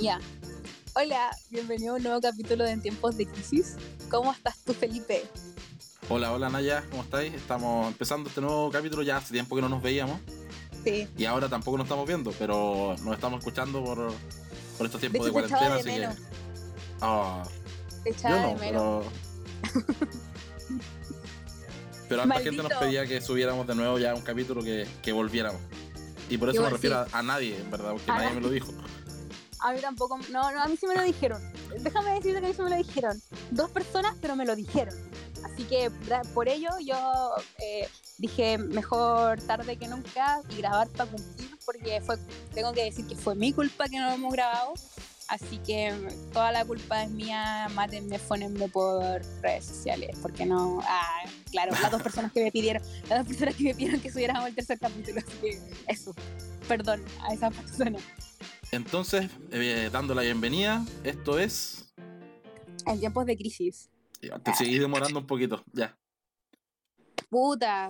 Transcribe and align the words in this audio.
Ya. 0.00 0.20
Hola, 0.94 1.30
bienvenido 1.50 1.94
a 1.94 1.96
un 1.96 2.02
nuevo 2.02 2.20
capítulo 2.20 2.64
de 2.64 2.70
En 2.70 2.82
Tiempos 2.82 3.16
de 3.16 3.26
Crisis. 3.26 3.76
¿Cómo 4.08 4.32
estás 4.32 4.56
tú, 4.64 4.72
Felipe? 4.72 5.24
Hola, 6.08 6.32
hola 6.32 6.48
Naya, 6.48 6.84
¿cómo 6.90 7.02
estáis? 7.02 7.34
Estamos 7.34 7.88
empezando 7.88 8.28
este 8.28 8.40
nuevo 8.40 8.70
capítulo, 8.70 9.02
ya 9.02 9.16
hace 9.16 9.32
tiempo 9.32 9.56
que 9.56 9.62
no 9.62 9.68
nos 9.68 9.82
veíamos 9.82 10.20
Sí. 10.84 11.08
y 11.18 11.24
ahora 11.24 11.48
tampoco 11.48 11.76
nos 11.76 11.86
estamos 11.86 12.06
viendo, 12.06 12.32
pero 12.38 12.94
nos 13.02 13.14
estamos 13.14 13.40
escuchando 13.40 13.84
por, 13.84 14.12
por 14.78 14.86
estos 14.86 15.00
tiempos 15.00 15.24
de, 15.24 15.30
echaba 15.30 15.48
cuarentena, 15.48 15.74
de 15.74 15.80
así 15.80 15.90
menos. 15.90 16.14
que... 16.14 16.22
Ah, 17.00 17.42
Te 18.04 18.10
yo 18.10 18.16
echaba 18.16 18.40
no, 18.42 18.48
de 18.48 18.54
menos. 18.54 19.06
pero... 19.62 19.96
pero 22.08 22.22
harta 22.22 22.40
gente 22.40 22.62
nos 22.62 22.72
pedía 22.72 23.06
que 23.06 23.20
subiéramos 23.20 23.66
de 23.66 23.74
nuevo 23.74 23.98
ya 23.98 24.14
un 24.14 24.22
capítulo 24.22 24.62
que, 24.62 24.86
que 25.02 25.12
volviéramos. 25.12 25.60
Y 26.30 26.38
por 26.38 26.50
eso 26.50 26.62
me 26.62 26.70
refiero 26.70 26.98
a, 26.98 27.06
a 27.12 27.22
nadie, 27.22 27.58
en 27.58 27.70
verdad, 27.70 27.92
porque 27.92 28.06
nadie 28.06 28.30
me 28.34 28.40
lo 28.40 28.48
dijo. 28.50 28.72
A 29.60 29.72
mí 29.72 29.80
tampoco. 29.80 30.18
No, 30.30 30.52
no, 30.52 30.62
a 30.62 30.68
mí 30.68 30.76
sí 30.76 30.86
me 30.86 30.94
lo 30.94 31.02
dijeron. 31.02 31.42
Déjame 31.80 32.14
decirte 32.14 32.40
que 32.40 32.46
a 32.46 32.48
mí 32.48 32.54
sí 32.54 32.62
me 32.62 32.70
lo 32.70 32.76
dijeron. 32.76 33.22
Dos 33.50 33.70
personas, 33.70 34.16
pero 34.20 34.36
me 34.36 34.44
lo 34.44 34.54
dijeron. 34.56 34.94
Así 35.44 35.64
que 35.64 35.90
por 36.34 36.48
ello 36.48 36.70
yo 36.80 37.32
eh, 37.60 37.88
dije 38.18 38.58
mejor 38.58 39.40
tarde 39.42 39.76
que 39.76 39.88
nunca 39.88 40.40
y 40.50 40.56
grabar 40.56 40.88
para 40.88 41.10
cumplir, 41.10 41.56
porque 41.64 42.00
fue, 42.00 42.16
tengo 42.54 42.72
que 42.72 42.84
decir 42.84 43.06
que 43.06 43.14
fue 43.14 43.34
mi 43.34 43.52
culpa 43.52 43.88
que 43.88 43.98
no 43.98 44.08
lo 44.08 44.14
hemos 44.14 44.32
grabado. 44.32 44.74
Así 45.28 45.58
que 45.58 45.92
toda 46.32 46.50
la 46.52 46.64
culpa 46.64 47.02
es 47.02 47.10
mía, 47.10 47.68
mátenme, 47.74 48.18
fónenme 48.18 48.66
por 48.68 49.20
redes 49.42 49.66
sociales, 49.66 50.16
porque 50.22 50.46
no. 50.46 50.80
Ah, 50.84 51.24
claro, 51.50 51.72
las 51.72 51.90
dos 51.90 52.02
personas 52.02 52.32
que 52.32 52.42
me 52.42 52.50
pidieron, 52.50 52.82
las 53.10 53.18
dos 53.18 53.28
personas 53.28 53.54
que 53.54 53.64
me 53.64 53.74
pidieron 53.74 54.00
que 54.00 54.10
subiéramos 54.10 54.48
el 54.48 54.54
tercer 54.54 54.78
capítulo, 54.78 55.20
así 55.20 55.36
que 55.38 55.60
eso. 55.86 56.14
Perdón 56.66 57.04
a 57.22 57.34
esa 57.34 57.50
persona. 57.50 57.98
Entonces, 58.70 59.30
eh, 59.50 59.88
dando 59.90 60.14
la 60.14 60.22
bienvenida, 60.22 60.84
esto 61.02 61.38
es... 61.38 61.94
En 62.86 63.00
tiempos 63.00 63.24
de 63.24 63.36
crisis. 63.36 63.88
Te 64.20 64.54
seguí 64.54 64.78
demorando 64.78 65.20
un 65.20 65.26
poquito, 65.26 65.64
ya. 65.72 65.96
Puta. 67.30 67.88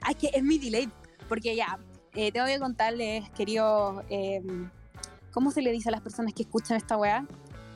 Ay, 0.00 0.14
que 0.14 0.30
es 0.32 0.42
mi 0.42 0.58
delay. 0.58 0.88
Porque 1.28 1.54
ya, 1.54 1.78
eh, 2.14 2.32
tengo 2.32 2.46
que 2.46 2.58
contarles, 2.58 3.28
queridos, 3.30 4.02
eh, 4.08 4.42
¿cómo 5.32 5.50
se 5.50 5.62
le 5.62 5.72
dice 5.72 5.88
a 5.88 5.92
las 5.92 6.00
personas 6.00 6.32
que 6.34 6.42
escuchan 6.42 6.76
esta 6.76 6.96
weá? 6.96 7.26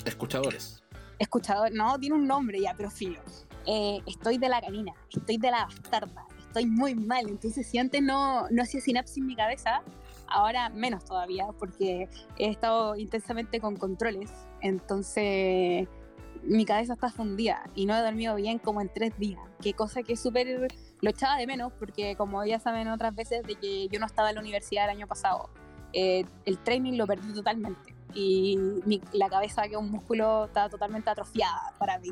Escuchadores. 0.04 0.82
escuchador, 1.18 1.70
no, 1.72 1.98
tiene 1.98 2.14
un 2.14 2.26
nombre 2.26 2.60
ya, 2.60 2.74
pero 2.76 2.90
filo. 2.90 3.20
Eh, 3.66 4.00
estoy 4.06 4.38
de 4.38 4.48
la 4.48 4.60
canina, 4.60 4.92
estoy 5.10 5.38
de 5.38 5.50
la 5.50 5.64
bastarda, 5.64 6.26
estoy 6.38 6.66
muy 6.66 6.94
mal. 6.94 7.28
Entonces, 7.28 7.66
si 7.66 7.78
antes 7.78 8.02
no, 8.02 8.48
no 8.50 8.62
hacía 8.62 8.80
sinapsis 8.80 9.18
en 9.18 9.26
mi 9.26 9.34
cabeza, 9.34 9.82
ahora 10.28 10.68
menos 10.68 11.04
todavía, 11.04 11.46
porque 11.58 12.08
he 12.38 12.48
estado 12.48 12.96
intensamente 12.96 13.60
con 13.60 13.76
controles. 13.76 14.30
Entonces, 14.60 15.88
mi 16.42 16.64
cabeza 16.64 16.92
está 16.92 17.10
fundida 17.10 17.64
y 17.74 17.86
no 17.86 17.96
he 17.96 18.00
dormido 18.00 18.36
bien 18.36 18.58
como 18.58 18.80
en 18.80 18.92
tres 18.92 19.18
días. 19.18 19.40
Qué 19.60 19.72
cosa 19.72 20.02
que 20.02 20.16
súper. 20.16 20.68
Lo 21.00 21.10
echaba 21.10 21.36
de 21.36 21.46
menos, 21.46 21.72
porque 21.78 22.16
como 22.16 22.44
ya 22.44 22.58
saben 22.58 22.88
otras 22.88 23.14
veces, 23.14 23.42
de 23.42 23.56
que 23.56 23.88
yo 23.88 23.98
no 23.98 24.06
estaba 24.06 24.28
en 24.30 24.36
la 24.36 24.40
universidad 24.40 24.84
el 24.84 24.90
año 24.90 25.06
pasado, 25.06 25.50
eh, 25.92 26.24
el 26.44 26.58
training 26.58 26.96
lo 26.98 27.06
perdí 27.06 27.32
totalmente 27.32 27.94
y 28.14 28.56
mi- 28.84 29.02
la 29.12 29.28
cabeza 29.28 29.62
que 29.62 29.70
es 29.72 29.76
un 29.76 29.90
músculo 29.90 30.46
está 30.46 30.68
totalmente 30.68 31.10
atrofiada 31.10 31.72
para 31.78 31.98
mí. 31.98 32.10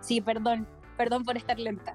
Sí, 0.00 0.20
perdón, 0.20 0.66
perdón 0.96 1.24
por 1.24 1.36
estar 1.36 1.58
lenta. 1.58 1.94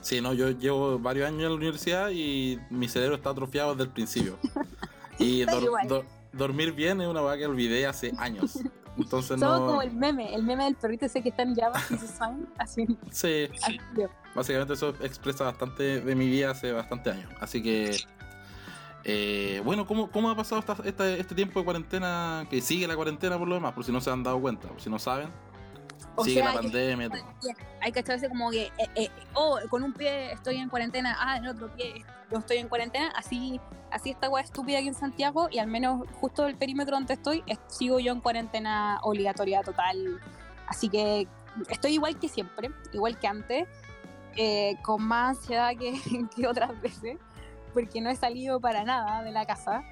Sí, 0.00 0.20
no, 0.20 0.32
yo 0.34 0.50
llevo 0.50 0.98
varios 0.98 1.26
años 1.28 1.42
en 1.44 1.48
la 1.50 1.54
universidad 1.54 2.10
y 2.10 2.58
mi 2.70 2.88
cerebro 2.88 3.16
está 3.16 3.30
atrofiado 3.30 3.72
desde 3.74 3.84
el 3.84 3.90
principio. 3.90 4.38
Y 5.18 5.44
dor- 5.46 5.86
dor- 5.88 6.04
dormir 6.34 6.72
bien 6.72 7.00
es 7.00 7.08
una 7.08 7.22
vaga 7.22 7.38
que 7.38 7.46
olvidé 7.46 7.86
hace 7.86 8.12
años. 8.18 8.58
Entonces 8.98 9.40
Somos 9.40 9.60
no. 9.60 9.66
como 9.66 9.80
el 9.82 9.92
meme, 9.94 10.34
el 10.34 10.42
meme 10.42 10.64
del 10.64 10.74
perrito 10.76 11.06
ese 11.06 11.22
que 11.22 11.30
está 11.30 11.42
en 11.42 11.54
llamas 11.54 11.90
y 11.90 11.96
se 11.96 12.06
saben, 12.06 12.46
así, 12.58 12.86
Sí, 13.10 13.48
así 13.62 13.78
yo. 13.96 14.08
básicamente 14.34 14.74
eso 14.74 14.90
expresa 15.00 15.44
bastante 15.44 16.00
de 16.02 16.14
mi 16.14 16.26
vida 16.28 16.50
hace 16.50 16.70
bastante 16.72 17.10
años. 17.12 17.30
Así 17.40 17.62
que. 17.62 17.96
Eh, 19.08 19.62
bueno, 19.64 19.86
¿cómo, 19.86 20.10
¿cómo 20.10 20.28
ha 20.30 20.34
pasado 20.34 20.58
esta- 20.60 20.76
esta- 20.84 21.08
este 21.08 21.34
tiempo 21.36 21.60
de 21.60 21.64
cuarentena? 21.64 22.44
Que 22.50 22.60
sigue 22.60 22.88
la 22.88 22.96
cuarentena 22.96 23.38
por 23.38 23.46
lo 23.46 23.54
demás, 23.54 23.72
por 23.72 23.84
si 23.84 23.92
no 23.92 24.00
se 24.00 24.10
han 24.10 24.24
dado 24.24 24.40
cuenta, 24.40 24.66
por 24.68 24.80
si 24.80 24.90
no 24.90 24.98
saben. 24.98 25.28
O 26.16 26.24
sigue 26.24 26.40
sea, 26.40 26.54
la 26.54 26.60
pandemia. 26.60 27.08
Hay 27.82 27.92
que 27.92 28.00
echarse 28.00 28.28
como 28.28 28.50
que, 28.50 28.64
eh, 28.78 28.88
eh, 28.96 29.10
oh, 29.34 29.58
con 29.70 29.82
un 29.84 29.92
pie 29.92 30.32
estoy 30.32 30.56
en 30.56 30.68
cuarentena, 30.68 31.16
ah, 31.20 31.36
en 31.36 31.44
el 31.44 31.50
otro 31.50 31.68
pie 31.76 32.04
no 32.32 32.38
estoy 32.40 32.56
en 32.56 32.68
cuarentena, 32.68 33.12
así, 33.14 33.60
así 33.92 34.10
esta 34.10 34.28
weá 34.28 34.42
estúpida 34.42 34.78
aquí 34.78 34.88
en 34.88 34.94
Santiago 34.94 35.48
y 35.52 35.58
al 35.58 35.68
menos 35.68 36.04
justo 36.20 36.46
el 36.48 36.56
perímetro 36.56 36.96
donde 36.96 37.14
estoy, 37.14 37.44
es- 37.46 37.60
sigo 37.68 38.00
yo 38.00 38.12
en 38.12 38.20
cuarentena 38.20 38.98
obligatoria 39.02 39.62
total. 39.62 40.20
Así 40.66 40.88
que 40.88 41.28
estoy 41.68 41.92
igual 41.92 42.18
que 42.18 42.28
siempre, 42.28 42.70
igual 42.92 43.18
que 43.20 43.28
antes, 43.28 43.68
eh, 44.36 44.76
con 44.82 45.02
más 45.02 45.36
ansiedad 45.38 45.70
que, 45.78 45.92
que 46.36 46.46
otras 46.48 46.78
veces, 46.80 47.18
porque 47.76 48.00
no 48.00 48.08
he 48.08 48.16
salido 48.16 48.58
para 48.58 48.84
nada 48.84 49.22
de 49.22 49.32
la 49.32 49.44
casa. 49.44 49.84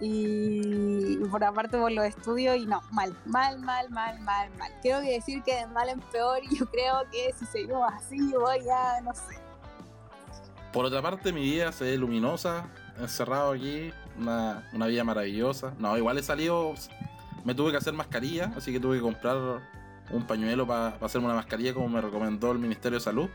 Y 0.00 1.16
por 1.30 1.44
aparte 1.44 1.76
por 1.76 1.92
los 1.92 2.06
estudios, 2.06 2.56
y 2.56 2.64
no, 2.64 2.80
mal, 2.92 3.14
mal, 3.26 3.58
mal, 3.58 3.90
mal, 3.90 4.18
mal, 4.20 4.50
mal. 4.56 4.72
Quiero 4.80 5.02
decir 5.02 5.42
que 5.42 5.54
de 5.54 5.66
mal 5.66 5.90
en 5.90 6.00
peor, 6.00 6.40
yo 6.50 6.64
creo 6.64 7.02
que 7.12 7.34
si 7.38 7.44
seguimos 7.44 7.92
así, 7.92 8.18
voy 8.32 8.66
a, 8.70 9.02
no 9.02 9.12
sé. 9.12 9.36
Por 10.72 10.86
otra 10.86 11.02
parte, 11.02 11.30
mi 11.30 11.42
vida 11.42 11.72
se 11.72 11.84
ve 11.84 11.98
luminosa, 11.98 12.64
encerrado 12.98 13.52
aquí, 13.52 13.92
una, 14.18 14.66
una 14.72 14.86
vida 14.86 15.04
maravillosa. 15.04 15.74
No, 15.78 15.94
igual 15.98 16.16
he 16.16 16.22
salido, 16.22 16.72
me 17.44 17.54
tuve 17.54 17.70
que 17.70 17.76
hacer 17.76 17.92
mascarilla, 17.92 18.50
así 18.56 18.72
que 18.72 18.80
tuve 18.80 18.96
que 18.96 19.02
comprar 19.02 19.36
un 20.10 20.26
pañuelo 20.26 20.66
para 20.66 20.96
hacerme 21.02 21.26
una 21.26 21.36
mascarilla 21.36 21.74
como 21.74 21.90
me 21.90 22.00
recomendó 22.00 22.50
el 22.52 22.58
Ministerio 22.58 22.98
de 22.98 23.04
Salud. 23.04 23.28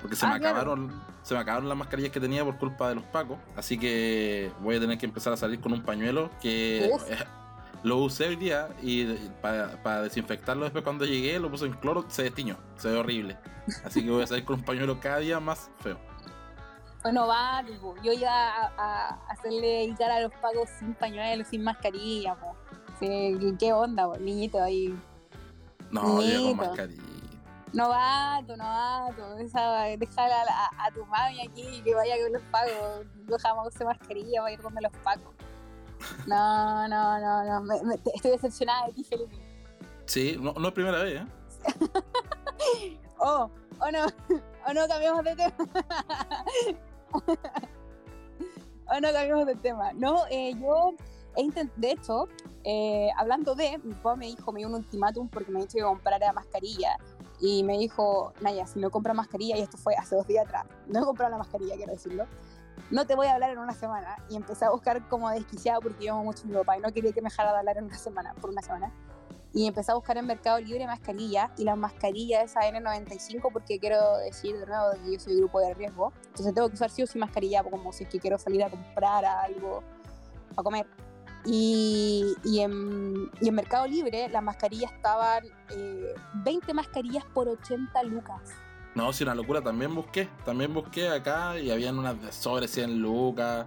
Porque 0.00 0.16
se 0.16 0.26
Ah, 0.26 0.34
me 0.34 0.38
claro. 0.40 0.56
acabaron, 0.58 1.02
se 1.22 1.34
me 1.34 1.40
acabaron 1.40 1.68
las 1.68 1.76
mascarillas 1.78 2.12
que 2.12 2.20
tenía 2.20 2.44
por 2.44 2.56
culpa 2.58 2.88
de 2.88 2.94
los 2.96 3.04
pacos. 3.04 3.38
Así 3.56 3.78
que 3.78 4.50
voy 4.60 4.76
a 4.76 4.80
tener 4.80 4.98
que 4.98 5.06
empezar 5.06 5.32
a 5.32 5.36
salir 5.36 5.60
con 5.60 5.72
un 5.72 5.82
pañuelo 5.82 6.30
que 6.40 6.84
eh, 6.86 6.90
lo 7.82 7.98
usé 7.98 8.28
hoy 8.28 8.36
día 8.36 8.68
y 8.82 9.04
para 9.42 10.02
desinfectarlo 10.02 10.64
después 10.64 10.84
cuando 10.84 11.04
llegué 11.04 11.38
lo 11.38 11.50
puse 11.50 11.66
en 11.66 11.72
cloro, 11.74 12.04
se 12.08 12.22
destiñó, 12.24 12.56
se 12.76 12.88
ve 12.90 12.98
horrible. 12.98 13.36
Así 13.84 14.04
que 14.04 14.10
voy 14.10 14.22
a 14.22 14.26
salir 14.26 14.44
con 14.44 14.56
un 14.56 14.64
pañuelo 14.64 14.98
cada 15.00 15.18
día 15.18 15.40
más 15.40 15.70
feo. 15.80 15.98
Bueno, 17.02 17.26
va, 17.28 17.62
tipo, 17.64 17.94
yo 18.02 18.12
iba 18.12 18.30
a, 18.30 18.72
a 18.76 19.08
hacerle 19.30 19.66
dedicar 19.66 20.10
a 20.10 20.20
los 20.20 20.32
pagos 20.34 20.68
sin 20.78 20.94
pañuelo, 20.94 21.44
sin 21.44 21.62
mascarilla, 21.62 22.34
po. 22.34 22.56
¿Qué 22.98 23.72
onda, 23.72 24.06
po? 24.06 24.16
niñito 24.18 24.60
ahí? 24.62 24.98
No, 25.92 26.20
yo 26.22 26.42
con 26.48 26.56
mascarilla. 26.56 27.02
Novato, 27.72 28.56
novato, 28.56 29.38
esa, 29.38 29.82
déjala 29.98 30.42
a, 30.42 30.44
la- 30.44 30.70
a 30.84 30.90
tu 30.92 31.04
mami 31.06 31.40
aquí 31.46 31.82
que 31.82 31.94
vaya 31.94 32.14
con 32.22 32.32
los 32.32 32.42
pagos. 32.50 33.06
Yo 33.26 33.36
jamás 33.38 33.66
usé 33.68 33.84
mascarilla 33.84 34.40
para 34.40 34.52
ir 34.52 34.62
donde 34.62 34.80
los 34.80 34.92
pagos. 35.04 35.34
No, 36.26 36.88
no, 36.88 37.18
no, 37.20 37.44
no. 37.44 37.60
me- 37.62 37.82
me- 37.82 37.94
estoy 38.14 38.30
decepcionada 38.32 38.86
de 38.86 38.92
ti, 38.94 39.04
Felipe. 39.04 39.36
Sí, 40.06 40.36
no, 40.40 40.52
no 40.54 40.68
es 40.68 40.74
primera 40.74 41.02
vez, 41.02 41.22
¿eh? 41.22 41.26
Oh, 43.20 43.50
oh 43.80 43.90
no, 43.90 44.06
oh 44.68 44.72
no, 44.72 44.86
cambiamos 44.86 45.24
de 45.24 45.34
tema. 45.34 45.54
oh 47.12 49.00
no, 49.00 49.12
cambiamos 49.12 49.46
de 49.46 49.56
tema. 49.56 49.92
No, 49.94 50.24
eh, 50.30 50.54
yo 50.60 50.94
he 51.36 51.48
de 51.76 51.90
hecho, 51.90 52.28
eh, 52.64 53.08
hablando 53.16 53.54
de, 53.54 53.78
mi 53.78 53.94
papá 53.94 54.16
me 54.16 54.26
dijo, 54.26 54.52
me 54.52 54.58
dio 54.60 54.68
un 54.68 54.74
ultimátum 54.74 55.28
porque 55.28 55.50
me 55.50 55.58
ha 55.58 55.62
dicho 55.62 55.78
que 55.78 55.82
comprara 55.82 56.32
mascarilla. 56.32 56.96
Y 57.40 57.62
me 57.62 57.78
dijo, 57.78 58.32
Naya, 58.40 58.66
si 58.66 58.80
no 58.80 58.90
compras 58.90 59.16
mascarilla, 59.16 59.56
y 59.56 59.60
esto 59.60 59.78
fue 59.78 59.94
hace 59.94 60.16
dos 60.16 60.26
días 60.26 60.46
atrás, 60.46 60.66
no 60.86 61.00
he 61.00 61.04
comprado 61.04 61.30
la 61.30 61.38
mascarilla, 61.38 61.76
quiero 61.76 61.92
decirlo, 61.92 62.26
no 62.90 63.06
te 63.06 63.14
voy 63.14 63.26
a 63.26 63.34
hablar 63.34 63.50
en 63.50 63.58
una 63.58 63.74
semana. 63.74 64.16
Y 64.28 64.36
empecé 64.36 64.64
a 64.64 64.70
buscar 64.70 65.06
como 65.08 65.30
desquiciado 65.30 65.80
porque 65.80 66.06
yo 66.06 66.14
amo 66.14 66.24
mucho 66.24 66.42
a 66.48 66.58
papá 66.58 66.78
y 66.78 66.80
no 66.80 66.92
quería 66.92 67.12
que 67.12 67.20
me 67.20 67.28
dejara 67.28 67.52
de 67.52 67.58
hablar 67.58 67.78
en 67.78 67.84
una 67.84 67.98
semana, 67.98 68.34
por 68.34 68.50
una 68.50 68.62
semana. 68.62 68.92
Y 69.52 69.66
empecé 69.66 69.92
a 69.92 69.94
buscar 69.94 70.18
en 70.18 70.26
Mercado 70.26 70.60
Libre 70.60 70.86
mascarillas 70.86 71.50
y 71.56 71.64
las 71.64 71.76
mascarillas 71.76 72.44
esa 72.44 72.60
N95 72.60 73.50
porque 73.52 73.78
quiero 73.78 74.18
decir 74.18 74.58
de 74.58 74.66
nuevo 74.66 74.92
que 75.04 75.12
yo 75.14 75.20
soy 75.20 75.36
grupo 75.36 75.60
de 75.60 75.74
riesgo. 75.74 76.12
Entonces 76.26 76.54
tengo 76.54 76.68
que 76.68 76.74
usar 76.74 76.90
sí 76.90 77.02
o 77.02 77.06
sí 77.06 77.18
mascarilla 77.18 77.62
como 77.62 77.92
si 77.92 78.04
es 78.04 78.10
que 78.10 78.20
quiero 78.20 78.38
salir 78.38 78.62
a 78.62 78.70
comprar 78.70 79.24
algo 79.24 79.82
para 80.50 80.62
comer. 80.62 80.86
Y, 81.50 82.34
y, 82.44 82.60
en, 82.60 83.30
y 83.40 83.48
en 83.48 83.54
Mercado 83.54 83.86
Libre 83.86 84.28
las 84.28 84.42
mascarillas 84.42 84.92
estaban 84.92 85.44
eh, 85.70 86.14
20 86.44 86.74
mascarillas 86.74 87.24
por 87.32 87.48
80 87.48 88.02
lucas. 88.02 88.40
No, 88.94 89.10
sí, 89.14 89.24
una 89.24 89.34
locura. 89.34 89.62
También 89.62 89.94
busqué. 89.94 90.28
También 90.44 90.74
busqué 90.74 91.08
acá 91.08 91.58
y 91.58 91.70
habían 91.70 91.98
unas 91.98 92.20
de 92.20 92.30
sobre 92.32 92.68
100 92.68 92.98
lucas. 93.00 93.66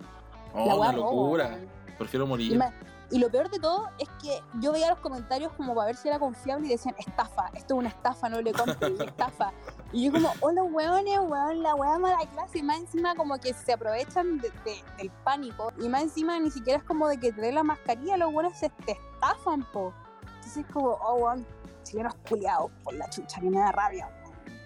Oh, 0.54 0.76
una 0.80 0.92
locura. 0.94 1.48
weón. 1.48 1.68
Prefiero 1.98 2.28
morir. 2.28 2.56
ma- 2.58 2.72
y 3.12 3.20
lo 3.20 3.30
peor 3.30 3.50
de 3.50 3.60
todo 3.60 3.90
es 4.00 4.08
que 4.22 4.42
yo 4.62 4.72
veía 4.72 4.90
los 4.90 5.00
comentarios 5.00 5.52
como 5.54 5.76
para 5.76 5.88
ver 5.88 5.98
si 5.98 6.08
era 6.08 6.18
confiable 6.18 6.68
y 6.68 6.70
decían, 6.72 6.96
estafa, 6.98 7.50
esto 7.54 7.74
es 7.76 7.80
una 7.80 7.90
estafa, 7.90 8.30
no 8.30 8.42
le 8.42 8.54
compres, 8.54 9.00
estafa. 9.02 9.52
Y 9.92 10.06
yo 10.06 10.12
como, 10.14 10.32
hola 10.40 10.64
weones, 10.64 11.20
weón, 11.20 11.62
la 11.62 11.76
weá 11.76 12.00
mala 12.00 12.18
clase, 12.34 12.60
y 12.60 12.64
más 12.64 12.80
encima 12.80 13.14
como 13.16 13.38
que 13.38 13.54
se 13.54 13.74
aprovechan 13.74 14.38
de- 14.40 14.50
de- 14.64 14.84
del 14.98 15.10
pánico, 15.24 15.74
y 15.80 15.90
más 15.90 16.04
encima 16.04 16.40
ni 16.40 16.50
siquiera 16.50 16.80
es 16.80 16.86
como 16.86 17.08
de 17.10 17.18
que 17.20 17.34
te 17.34 17.42
den 17.42 17.56
la 17.56 17.64
mascarilla, 17.64 18.16
los 18.18 18.34
weones 18.34 18.58
se 18.58 18.70
te 18.70 18.94
estafan, 18.94 19.64
po. 19.74 19.94
Entonces 20.38 20.66
como, 20.72 20.92
oh 20.92 21.16
weón, 21.16 21.46
chilenos 21.84 22.16
culiados 22.30 22.72
por 22.84 22.94
la 22.94 23.10
chucha, 23.10 23.42
que 23.42 23.50
me 23.50 23.60
da 23.60 23.72
rabia. 23.74 24.10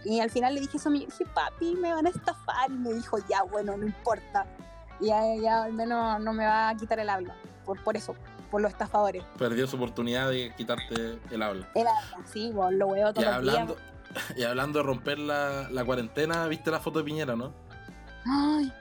Y 0.03 0.19
al 0.19 0.29
final 0.29 0.53
le 0.53 0.61
dije 0.61 0.77
eso 0.77 0.89
a 0.89 0.91
mi 0.91 1.03
dije, 1.03 1.25
papi, 1.33 1.73
me 1.75 1.91
van 1.91 2.05
a 2.05 2.09
estafar, 2.09 2.69
y 2.69 2.75
me 2.75 2.93
dijo, 2.93 3.17
ya, 3.27 3.41
bueno, 3.41 3.75
no 3.75 3.85
importa. 3.87 4.45
Y 4.99 5.07
ya, 5.07 5.21
ya 5.41 5.63
al 5.63 5.73
menos 5.73 6.21
no 6.21 6.31
me 6.31 6.45
va 6.45 6.69
a 6.69 6.75
quitar 6.75 6.99
el 6.99 7.09
habla, 7.09 7.35
por, 7.65 7.83
por 7.83 7.97
eso, 7.97 8.13
por 8.55 8.61
los 8.61 8.71
estafadores. 8.71 9.21
Perdió 9.37 9.67
su 9.67 9.75
oportunidad 9.75 10.29
de 10.29 10.53
quitarte 10.55 11.19
el 11.29 11.43
habla. 11.43 11.67
Era 11.75 11.91
así, 12.23 12.51
weón, 12.51 12.79
lo 12.79 12.91
veo 12.91 13.09
Y 13.09 13.13
todos 13.13 13.25
los 13.25 13.35
hablando, 13.35 13.75
días. 13.75 14.23
y 14.37 14.43
hablando 14.43 14.79
de 14.79 14.83
romper 14.85 15.19
la, 15.19 15.69
la 15.69 15.83
cuarentena, 15.83 16.47
¿viste 16.47 16.71
la 16.71 16.79
foto 16.79 16.99
de 16.99 17.03
Piñera, 17.05 17.35
no? 17.35 17.51
Ay, 18.25 18.71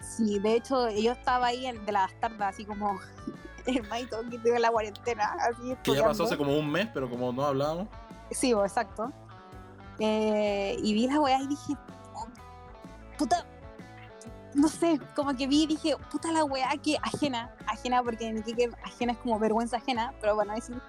sí, 0.00 0.38
de 0.38 0.54
hecho 0.54 0.88
yo 0.90 1.10
estaba 1.10 1.48
ahí 1.48 1.66
en- 1.66 1.84
de 1.84 1.90
las 1.90 2.12
tardes, 2.20 2.40
así 2.40 2.64
como 2.64 3.00
el 3.66 3.82
maito 3.88 4.20
que 4.30 4.38
tuve 4.38 4.60
la 4.60 4.70
cuarentena, 4.70 5.34
así 5.40 5.74
Que 5.82 5.96
ya 5.96 6.04
pasó 6.04 6.22
hace 6.22 6.36
como 6.36 6.56
un 6.56 6.70
mes, 6.70 6.86
pero 6.94 7.10
como 7.10 7.32
no 7.32 7.44
hablábamos. 7.44 7.88
Sí, 8.30 8.52
bo, 8.54 8.64
exacto. 8.64 9.10
Eh, 9.98 10.76
y 10.84 10.94
vi 10.94 11.08
la 11.08 11.18
weá 11.20 11.40
y 11.42 11.48
dije, 11.48 11.74
puta, 13.18 13.44
no 14.56 14.68
sé, 14.68 14.98
como 15.14 15.36
que 15.36 15.46
vi 15.46 15.64
y 15.64 15.66
dije, 15.66 15.96
puta 16.10 16.32
la 16.32 16.42
weá 16.44 16.70
que 16.82 16.96
ajena, 17.02 17.54
ajena, 17.66 18.02
porque 18.02 18.26
en 18.26 18.38
Iquique 18.38 18.70
ajena 18.82 19.12
es 19.12 19.18
como 19.18 19.38
vergüenza 19.38 19.76
ajena, 19.76 20.14
pero 20.20 20.34
bueno, 20.34 20.54
decir 20.54 20.80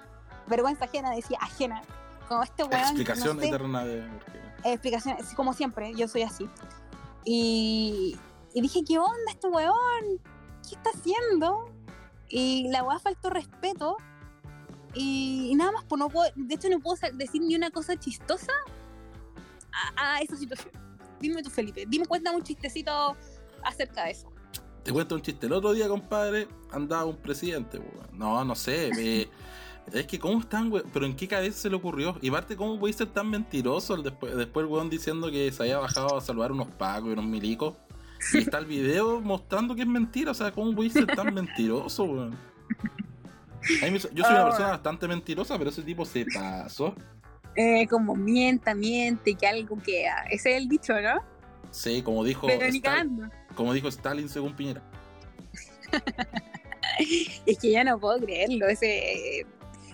vergüenza 0.46 0.86
ajena 0.86 1.10
decía 1.10 1.38
ajena. 1.40 1.82
Como 2.28 2.42
este 2.42 2.64
weón. 2.64 2.80
Explicación 2.82 3.36
no 3.36 3.42
sé, 3.42 3.48
eterna 3.48 3.84
de. 3.84 4.02
porque- 4.08 4.70
explicación, 4.72 5.16
es 5.18 5.34
como 5.34 5.52
siempre, 5.52 5.94
yo 5.94 6.08
soy 6.08 6.22
así. 6.22 6.48
Y, 7.24 8.16
y 8.54 8.60
dije, 8.62 8.80
¿qué 8.86 8.98
onda 8.98 9.30
este 9.30 9.48
weón? 9.48 10.18
¿Qué 10.66 10.74
está 10.74 10.90
haciendo? 10.90 11.70
Y 12.28 12.68
la 12.70 12.82
weá 12.82 12.98
faltó 12.98 13.30
respeto. 13.30 13.96
Y, 14.94 15.48
y 15.50 15.54
nada 15.54 15.72
más, 15.72 15.84
pues 15.84 15.98
no 15.98 16.08
puedo, 16.08 16.30
de 16.34 16.54
hecho 16.54 16.68
no 16.70 16.80
puedo 16.80 16.96
decir 17.14 17.42
ni 17.42 17.54
una 17.54 17.70
cosa 17.70 17.96
chistosa 17.96 18.52
a, 19.96 20.14
a 20.14 20.20
esa 20.20 20.36
situación. 20.36 20.72
Dime 21.20 21.42
tú, 21.42 21.50
Felipe, 21.50 21.84
dime, 21.86 22.06
cuéntame 22.06 22.36
un 22.36 22.42
chistecito 22.42 23.16
acerca 23.64 24.04
de 24.04 24.12
eso. 24.12 24.32
Te 24.82 24.92
cuento 24.92 25.14
un 25.14 25.22
chiste. 25.22 25.46
El 25.46 25.52
otro 25.52 25.72
día, 25.72 25.88
compadre, 25.88 26.48
andaba 26.72 27.04
un 27.04 27.16
presidente, 27.16 27.78
weón. 27.78 28.08
No, 28.12 28.44
no 28.44 28.54
sé. 28.54 28.90
es 29.92 30.06
que, 30.06 30.18
¿cómo 30.18 30.40
están, 30.40 30.72
weón? 30.72 30.86
Pero 30.92 31.06
¿en 31.06 31.14
qué 31.16 31.28
cabeza 31.28 31.58
se 31.58 31.70
le 31.70 31.76
ocurrió? 31.76 32.16
Y 32.22 32.30
parte, 32.30 32.56
¿cómo 32.56 32.78
puede 32.78 32.94
ser 32.94 33.08
tan 33.08 33.28
mentiroso? 33.28 33.94
El 33.94 34.02
después, 34.02 34.34
después 34.36 34.64
el 34.64 34.72
weón 34.72 34.88
diciendo 34.88 35.30
que 35.30 35.52
se 35.52 35.62
había 35.62 35.78
bajado 35.78 36.16
a 36.16 36.20
saludar 36.20 36.52
unos 36.52 36.68
pacos 36.68 37.08
y 37.10 37.12
unos 37.12 37.26
milicos. 37.26 37.74
Y 38.32 38.38
está 38.38 38.58
el 38.58 38.66
video 38.66 39.20
mostrando 39.22 39.74
que 39.74 39.82
es 39.82 39.88
mentira. 39.88 40.30
O 40.30 40.34
sea, 40.34 40.52
¿cómo 40.52 40.74
puede 40.74 40.90
ser 40.90 41.06
tan 41.06 41.34
mentiroso, 41.34 42.04
weón? 42.04 42.36
Me- 43.82 43.98
yo 43.98 44.24
soy 44.24 44.34
una 44.34 44.44
persona 44.44 44.68
bastante 44.68 45.06
mentirosa, 45.08 45.58
pero 45.58 45.70
ese 45.70 45.82
tipo 45.82 46.04
se 46.04 46.24
pasó. 46.32 46.94
Eh, 47.54 47.86
como 47.88 48.14
mienta, 48.14 48.74
miente, 48.74 49.34
que 49.34 49.46
algo 49.46 49.76
queda. 49.82 50.24
Ese 50.30 50.52
es 50.52 50.62
el 50.62 50.68
dicho, 50.68 50.92
¿no? 51.00 51.20
Sí, 51.70 52.02
como 52.02 52.24
dijo, 52.24 52.46
Pero 52.46 52.66
ni 52.70 52.78
Stal- 52.78 52.82
cagando. 52.82 53.28
como 53.54 53.72
dijo 53.72 53.88
Stalin 53.88 54.28
según 54.28 54.54
Piñera. 54.54 54.82
Es 57.46 57.58
que 57.58 57.70
ya 57.70 57.84
no 57.84 57.98
puedo 57.98 58.18
creerlo. 58.18 58.66
Ese. 58.66 59.46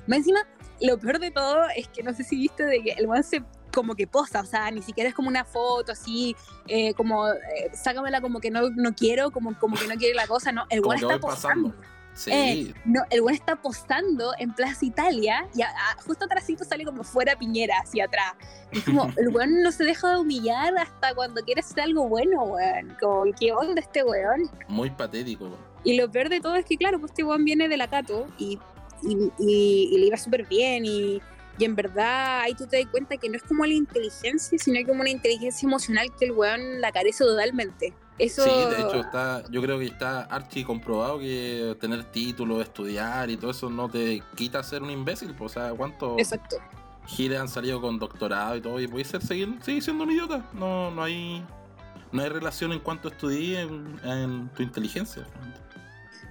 Más 0.06 0.19
encima, 0.19 0.41
lo 0.81 0.99
peor 0.99 1.19
de 1.19 1.31
todo 1.31 1.65
es 1.76 1.88
que 1.88 2.03
no 2.03 2.15
sé 2.15 2.25
si 2.25 2.37
viste 2.37 2.65
de 2.65 2.82
que 2.82 2.93
el 2.93 3.06
weón 3.06 3.23
se 3.25 3.43
como 3.73 3.97
que 3.97 4.06
posa, 4.06 4.41
o 4.41 4.44
sea, 4.44 4.71
ni 4.71 4.82
siquiera 4.82 5.09
es 5.11 5.17
como 5.17 5.29
una 5.29 5.44
foto 5.44 5.91
así, 5.93 6.37
eh, 6.69 6.94
como 6.94 7.29
eh, 7.29 7.35
sácamela 7.73 8.21
como 8.21 8.38
que 8.38 8.49
no, 8.49 8.71
no 8.71 8.94
quiero, 8.94 9.32
como, 9.32 9.59
como 9.59 9.76
que 9.76 9.88
no 9.88 9.97
quiere 9.97 10.15
la 10.15 10.29
cosa, 10.29 10.53
no, 10.53 10.65
el 10.71 10.81
weón 10.81 10.94
está 10.94 11.06
voy 11.09 11.19
pasando. 11.19 11.75
Posando. 12.14 12.52
Sí, 12.55 12.70
Eh, 12.70 12.75
No, 12.84 13.02
el 13.11 13.20
weón 13.20 13.34
está 13.34 13.56
postando 13.56 14.32
en 14.38 14.55
Plaza 14.55 14.84
Italia 14.84 15.46
y 15.55 15.62
a- 15.62 15.69
a- 15.69 16.02
justo 16.02 16.25
atrásito 16.25 16.64
sale 16.64 16.84
como 16.84 17.02
fuera 17.05 17.37
Piñera, 17.37 17.75
hacia 17.82 18.05
atrás. 18.05 18.34
Y 18.72 18.78
es 18.78 18.84
como, 18.84 19.05
el 19.19 19.28
weón 19.28 19.62
no 19.62 19.72
se 19.72 19.84
deja 19.84 20.11
de 20.11 20.19
humillar 20.19 20.76
hasta 20.78 21.14
cuando 21.14 21.43
quiere 21.43 21.61
hacer 21.61 21.81
algo 21.81 22.08
bueno, 22.08 22.43
weón. 22.44 22.96
Como, 23.00 23.25
¿qué 23.38 23.52
onda 23.52 23.81
este 23.81 24.02
weón? 24.05 24.50
muy 24.69 24.90
patético, 24.90 25.44
weón. 25.44 25.56
Y 25.84 25.96
lo 25.99 26.11
peor 26.11 26.28
de 26.31 26.40
todo 26.40 26.55
es 26.56 26.64
que, 26.64 26.76
claro, 26.78 26.99
pues 26.99 27.11
este 27.12 27.25
weón 27.25 27.44
viene 27.44 27.69
de 27.69 27.76
la 27.76 27.88
Cato 27.88 28.26
y, 28.38 28.58
y, 29.02 29.31
y- 29.38 29.88
y 29.93 29.99
le 29.99 30.06
iba 30.06 30.16
súper 30.16 30.46
bien 30.46 30.84
y, 30.87 31.20
y 31.58 31.64
en 31.64 31.76
verdad 31.76 32.40
ahí 32.40 32.55
tú 32.55 32.66
te 32.66 32.78
das 32.78 32.87
cuenta 32.90 33.16
que 33.19 33.28
no 33.28 33.37
es 33.37 33.43
como 33.43 33.66
la 33.66 33.75
inteligencia, 33.75 34.58
sino 34.58 34.84
como 34.87 35.02
una 35.02 35.11
inteligencia 35.11 35.66
emocional 35.66 36.08
que 36.19 36.25
el 36.25 36.32
weón 36.32 36.81
la 36.81 36.90
carece 36.90 37.22
totalmente. 37.25 37.93
Eso... 38.19 38.44
Sí, 38.44 38.50
de 38.50 38.81
hecho 38.82 39.00
está, 39.00 39.43
yo 39.50 39.61
creo 39.61 39.78
que 39.78 39.87
está 39.87 40.22
archi 40.22 40.62
comprobado 40.62 41.19
que 41.19 41.76
tener 41.81 42.05
título, 42.05 42.61
estudiar 42.62 43.28
y 43.28 43.37
todo 43.37 43.50
eso 43.50 43.69
no 43.69 43.88
te 43.88 44.22
quita 44.37 44.62
ser 44.62 44.82
un 44.82 44.90
imbécil. 44.90 45.34
pues, 45.34 45.52
o 45.56 45.61
sea, 45.61 45.70
¿cuántos 45.75 46.19
Exacto. 46.19 46.56
giles 47.06 47.40
han 47.40 47.49
salido 47.49 47.81
con 47.81 47.99
doctorado 47.99 48.56
y 48.56 48.61
todo? 48.61 48.81
Y 48.81 48.87
puedes 48.87 49.08
ser, 49.08 49.20
seguir, 49.22 49.58
seguir 49.62 49.82
siendo 49.82 50.05
un 50.05 50.12
idiota. 50.12 50.44
No, 50.52 50.90
no 50.93 51.02
hay 51.02 51.44
no 52.12 52.22
hay 52.22 52.28
relación 52.28 52.72
en 52.72 52.78
cuanto 52.78 53.08
estudié 53.08 53.62
en, 53.62 53.99
en 54.05 54.49
tu 54.50 54.62
inteligencia. 54.62 55.26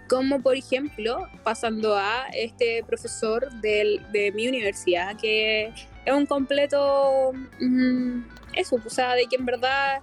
Como 0.08 0.42
por 0.42 0.56
ejemplo, 0.56 1.28
pasando 1.44 1.98
a 1.98 2.28
este 2.34 2.84
profesor 2.88 3.50
del- 3.62 4.02
de 4.14 4.32
mi 4.32 4.48
universidad, 4.48 5.18
que 5.18 5.66
es 6.06 6.14
un 6.14 6.26
completo, 6.26 7.32
mm, 7.60 8.22
eso, 8.56 8.78
o 8.86 8.90
sea, 8.90 9.16
de 9.16 9.26
que 9.26 9.36
en 9.36 9.46
verdad 9.46 10.02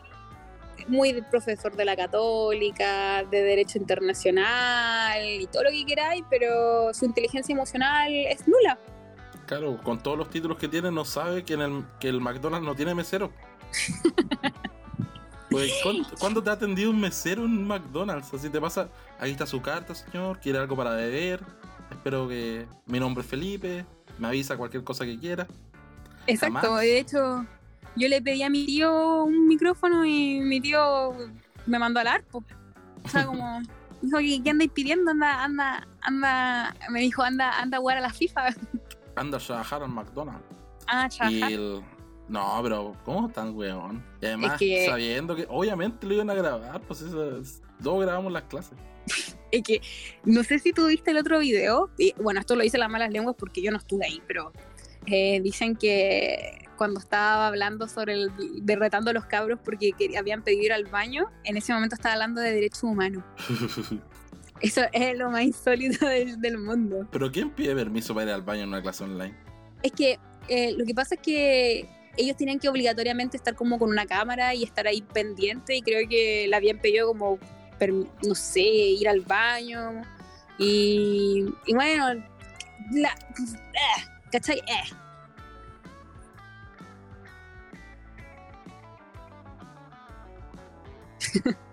muy 0.89 1.23
profesor 1.31 1.77
de 1.77 1.85
la 1.85 1.97
católica, 1.97 3.25
de 3.25 3.43
derecho 3.43 3.79
internacional 3.79 5.23
y 5.25 5.47
todo 5.47 5.65
lo 5.65 5.71
que 5.71 5.85
queráis, 5.85 6.25
pero 6.31 6.93
su 6.95 7.05
inteligencia 7.05 7.53
emocional 7.53 8.13
es 8.13 8.47
nula. 8.47 8.79
Claro, 9.47 9.79
con 9.83 9.99
todos 9.99 10.17
los 10.17 10.31
títulos 10.31 10.59
que 10.59 10.69
tiene, 10.69 10.91
no 10.91 11.05
sabe 11.05 11.45
que, 11.45 11.55
en 11.55 11.61
el, 11.61 11.85
que 11.99 12.09
el 12.09 12.21
McDonald's 12.21 12.67
no 12.67 12.75
tiene 12.75 12.95
mesero. 12.95 13.33
Pues, 15.51 15.73
¿cuándo, 15.83 16.09
cuándo 16.21 16.43
te 16.45 16.51
ha 16.51 16.53
atendido 16.53 16.91
un 16.91 17.01
mesero 17.01 17.45
en 17.45 17.51
un 17.51 17.67
McDonald's? 17.67 18.33
Así 18.33 18.49
te 18.49 18.61
pasa, 18.61 18.89
ahí 19.19 19.33
está 19.33 19.47
su 19.47 19.61
carta, 19.61 19.97
señor, 19.97 20.39
quiere 20.39 20.59
algo 20.61 20.77
para 20.77 20.93
beber. 20.93 21.41
Espero 21.91 22.29
que 22.29 22.69
mi 22.87 23.01
nombre 23.01 23.25
es 23.25 23.29
Felipe, 23.29 23.85
me 24.17 24.29
avisa 24.29 24.57
cualquier 24.57 24.85
cosa 24.85 25.05
que 25.05 25.19
quiera. 25.19 25.49
Exacto, 26.29 26.61
Jamás. 26.61 26.81
de 26.83 26.99
hecho, 27.01 27.47
yo 27.97 28.09
le 28.09 28.23
pedí 28.23 28.43
a 28.43 28.51
mi 28.51 28.65
tío 28.67 29.25
un 29.25 29.47
micrófono 29.49 30.05
y 30.05 30.41
mi 30.41 30.61
tío 30.61 31.13
me 31.67 31.79
mandó 31.79 32.01
al 32.01 32.07
arpo. 32.09 32.45
O 33.05 33.09
sea, 33.09 33.27
como, 33.27 33.61
dijo, 34.03 34.19
¿qué, 34.45 34.51
andáis 34.51 34.71
pidiendo? 34.73 35.11
Anda, 35.11 35.45
anda, 35.45 35.89
anda, 36.03 36.77
me 36.91 37.01
dijo, 37.01 37.23
anda, 37.23 37.59
anda 37.61 37.79
a 37.79 37.81
jugar 37.81 37.99
a 37.99 38.01
la 38.01 38.11
FIFA. 38.11 38.55
Anda 39.17 39.39
a 39.39 39.41
trabajar 39.41 39.83
al 39.83 39.91
McDonald's. 39.91 40.45
Ah, 40.87 41.09
Y 41.11 41.17
trabajar. 41.17 41.53
el... 41.53 41.83
No, 42.29 42.61
pero 42.63 42.95
¿cómo 43.05 43.29
tan 43.29 43.57
weón? 43.57 44.05
Y 44.23 44.27
además, 44.27 44.53
Es 44.53 44.59
que- 44.61 44.87
sabiendo 44.87 45.35
que 45.35 45.47
obviamente 45.49 46.07
lo 46.07 46.15
iban 46.15 46.31
a 46.31 46.35
grabar, 46.35 46.81
pues 46.83 47.01
eso 47.03 47.39
es- 47.39 47.61
todos 47.83 48.03
grabamos 48.03 48.33
las 48.33 48.45
clases. 48.45 48.73
Es 49.51 49.65
que, 49.65 49.81
no 50.25 50.45
sé 50.45 50.61
si 50.61 50.73
tú 50.73 50.87
viste 50.87 51.11
el 51.11 51.17
otro 51.17 51.41
video, 51.41 51.91
y, 51.99 52.13
bueno, 52.23 52.39
esto 52.39 52.55
lo 52.55 52.63
dice 52.63 52.79
las 52.79 52.89
malas 52.89 53.11
lenguas 53.11 53.35
porque 53.37 53.61
yo 53.61 53.73
no 53.73 53.79
estuve 53.79 54.07
ahí, 54.07 54.23
pero 54.29 54.53
eh, 55.07 55.41
dicen 55.43 55.75
que 55.75 56.69
cuando 56.81 56.99
estaba 56.99 57.47
hablando 57.47 57.87
sobre 57.89 58.15
el, 58.15 58.31
derretando 58.63 59.11
a 59.11 59.13
los 59.13 59.27
cabros 59.27 59.61
porque 59.63 59.93
que- 59.93 60.17
habían 60.17 60.43
pedido 60.43 60.63
ir 60.63 60.73
al 60.73 60.87
baño, 60.87 61.27
en 61.45 61.59
ese 61.59 61.75
momento 61.75 61.95
estaba 61.95 62.15
hablando 62.15 62.41
de 62.41 62.53
derechos 62.55 62.85
humanos. 62.85 63.23
Eso 64.63 64.81
es 64.91 65.19
lo 65.19 65.31
más 65.31 65.43
insólito 65.43 66.07
del, 66.07 66.41
del 66.41 66.57
mundo. 66.57 67.07
pero 67.13 67.31
¿quién 67.31 67.51
pide 67.51 67.75
permiso 67.75 68.15
para 68.15 68.29
ir 68.29 68.33
al 68.33 68.41
baño 68.41 68.63
en 68.63 68.69
una 68.71 68.81
clase 68.81 69.05
online? 69.05 69.35
Es 69.83 69.93
que 69.93 70.19
eh, 70.49 70.73
lo 70.75 70.87
que 70.87 70.95
pasa 70.95 71.17
es 71.17 71.21
que 71.21 71.87
ellos 72.17 72.35
tenían 72.39 72.59
que 72.59 72.71
obligatoriamente 72.71 73.37
estar 73.37 73.55
como 73.55 73.79
con 73.79 73.91
una 73.91 74.07
cámara 74.07 74.55
y 74.55 74.63
estar 74.63 74.87
ahí 74.87 75.03
pendiente 75.03 75.77
y 75.77 75.83
creo 75.83 76.09
que 76.09 76.47
le 76.49 76.57
habían 76.57 76.79
pedido 76.79 77.09
como, 77.09 77.39
no 78.27 78.35
sé, 78.35 78.63
ir 78.63 79.07
al 79.07 79.21
baño 79.21 80.01
y, 80.59 81.45
y 81.67 81.75
bueno, 81.75 82.07
la, 82.93 83.11
eh, 83.11 84.03
¿cachai? 84.33 84.61
Eh. 84.61 84.95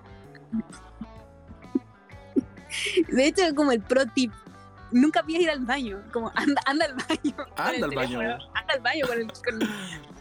De 3.10 3.28
hecho, 3.28 3.44
como 3.56 3.72
el 3.72 3.82
pro 3.82 4.06
tip, 4.08 4.32
nunca 4.92 5.24
pidas 5.24 5.42
ir 5.42 5.50
al 5.50 5.66
baño, 5.66 6.04
como 6.12 6.32
anda, 6.36 6.62
anda 6.66 6.86
al 6.86 6.94
baño. 6.94 7.36
Anda 7.56 7.88
al 7.88 7.96
baño. 7.96 8.20
Anda 8.20 8.74
al 8.74 8.82
baño 8.82 9.08
con 9.08 9.18
el, 9.20 9.28
con, 9.28 9.60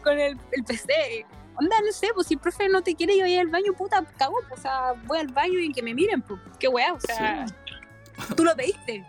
con 0.03 0.19
el, 0.19 0.39
el 0.51 0.63
PC. 0.63 1.25
Onda, 1.55 1.75
no 1.83 1.91
sé, 1.91 2.09
pues 2.13 2.27
si 2.27 2.35
el 2.35 2.39
profe 2.39 2.69
no 2.69 2.81
te 2.83 2.95
quiere 2.95 3.17
yo 3.17 3.25
ir 3.25 3.39
al 3.39 3.47
baño, 3.47 3.73
puta, 3.73 4.03
cago, 4.17 4.35
pues, 4.47 4.59
o 4.59 4.61
sea, 4.61 4.93
voy 5.05 5.19
al 5.19 5.27
baño 5.29 5.59
y 5.59 5.71
que 5.71 5.81
me 5.81 5.93
miren, 5.93 6.21
pues, 6.21 6.39
qué 6.59 6.67
weá, 6.67 6.93
o 6.93 6.99
sea, 6.99 7.45
tú 8.35 8.43
lo 8.43 8.55
pediste. 8.55 9.03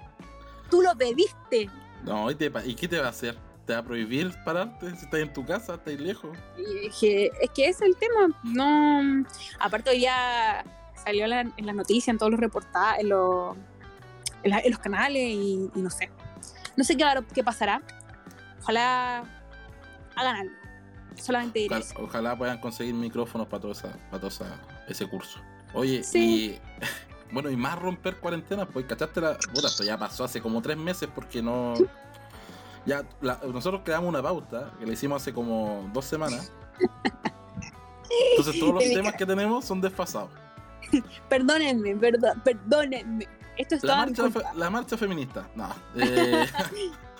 tú 0.70 0.80
lo 0.80 0.97
pediste. 0.97 1.68
No, 2.04 2.30
¿y, 2.30 2.35
te 2.35 2.50
¿y 2.64 2.75
qué 2.75 2.88
te 2.88 2.99
va 2.99 3.06
a 3.06 3.11
hacer? 3.11 3.37
¿Te 3.68 3.75
va 3.75 3.80
a 3.80 3.82
prohibir 3.82 4.34
pararte 4.46 4.88
si 4.96 5.04
estás 5.04 5.20
en 5.20 5.30
tu 5.30 5.44
casa, 5.44 5.75
estás 5.75 5.92
lejos? 6.00 6.34
Es 6.56 6.96
que, 6.98 7.30
es 7.38 7.50
que 7.54 7.68
es 7.68 7.82
el 7.82 7.94
tema. 7.96 8.28
No, 8.42 9.26
aparte 9.60 10.00
ya 10.00 10.64
salió 11.04 11.26
la- 11.26 11.42
en 11.42 11.66
las 11.66 11.75
noticias, 11.75 12.08
en 12.08 12.16
todos 12.16 12.32
los 12.32 12.40
reportajes, 12.40 13.02
en, 13.02 13.10
los- 13.10 13.54
en 14.42 14.50
la- 14.52 14.60
en 14.60 14.70
los 14.70 14.80
canales 14.80 15.20
y, 15.22 15.70
y 15.75 15.80
no 15.82 15.90
sé. 15.90 16.10
No 16.78 16.82
sé 16.84 16.96
qué, 16.96 17.04
qué 17.34 17.44
pasará. 17.44 17.82
Ojalá 18.62 19.22
hagan 20.16 20.37
algo. 20.37 20.54
Solamente 21.16 21.58
diré 21.58 21.75
Ojalá, 21.76 22.00
ojalá 22.04 22.38
puedan 22.38 22.60
conseguir 22.62 22.94
micrófonos 22.94 23.48
para 23.48 23.60
todo, 23.60 23.72
esa, 23.72 23.92
para 24.10 24.18
todo 24.18 24.28
esa- 24.28 24.56
ese 24.88 25.06
curso. 25.06 25.40
Oye, 25.75 26.02
Sí. 26.04 26.54
y 26.54 26.60
bueno, 27.34 27.50
y 27.50 27.56
más 27.56 27.78
romper 27.78 28.16
cuarentena, 28.16 28.64
pues 28.64 28.87
cachaste 28.87 29.20
la. 29.20 29.37
Puta, 29.37 29.66
esto 29.66 29.84
ya 29.84 29.98
pasó 29.98 30.25
hace 30.25 30.40
como 30.40 30.62
tres 30.62 30.78
meses 30.78 31.06
porque 31.14 31.42
no. 31.42 31.75
Ya, 32.88 33.04
la- 33.21 33.38
nosotros 33.52 33.83
creamos 33.85 34.09
una 34.09 34.23
pauta 34.23 34.73
que 34.78 34.87
la 34.87 34.92
hicimos 34.95 35.21
hace 35.21 35.35
como 35.35 35.90
dos 35.92 36.07
semanas. 36.07 36.50
Entonces 38.30 38.59
todos 38.59 38.75
los 38.75 38.83
temas 38.85 39.14
que 39.14 39.26
tenemos 39.26 39.64
son 39.64 39.80
desfasados. 39.80 40.30
Perdónenme, 41.28 41.95
perdón, 41.97 42.40
perdónenme. 42.42 43.28
Esto 43.59 43.75
es 43.75 43.83
La 43.85 43.92
toda 43.92 44.07
mi 44.07 44.12
marcha, 44.12 44.23
culpa. 44.23 44.54
la 44.54 44.71
marcha 44.71 44.97
feminista. 44.97 45.49
No. 45.54 45.68
eh, 45.97 46.47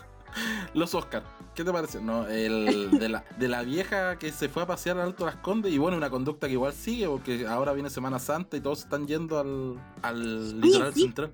los 0.75 0.95
Oscar. 0.95 1.23
¿Qué 1.55 1.65
te 1.65 1.73
parece? 1.73 2.01
No, 2.01 2.27
el 2.29 2.91
de 2.99 3.09
la, 3.09 3.25
de 3.37 3.49
la 3.49 3.63
vieja 3.63 4.17
que 4.19 4.31
se 4.33 4.49
fue 4.49 4.63
a 4.63 4.67
pasear 4.67 4.97
al 4.97 5.09
Alto 5.09 5.27
Las 5.27 5.37
Condes 5.37 5.73
y 5.73 5.77
bueno, 5.79 5.97
una 5.97 6.09
conducta 6.09 6.47
que 6.47 6.53
igual 6.53 6.73
sigue 6.73 7.09
porque 7.09 7.47
ahora 7.47 7.73
viene 7.73 7.91
Semana 7.91 8.19
Santa 8.21 8.57
y 8.57 8.61
todos 8.61 8.85
están 8.85 9.07
yendo 9.07 9.39
al, 9.41 9.75
al 10.03 10.61
litoral 10.61 10.95
sí. 10.95 11.03
central. 11.03 11.33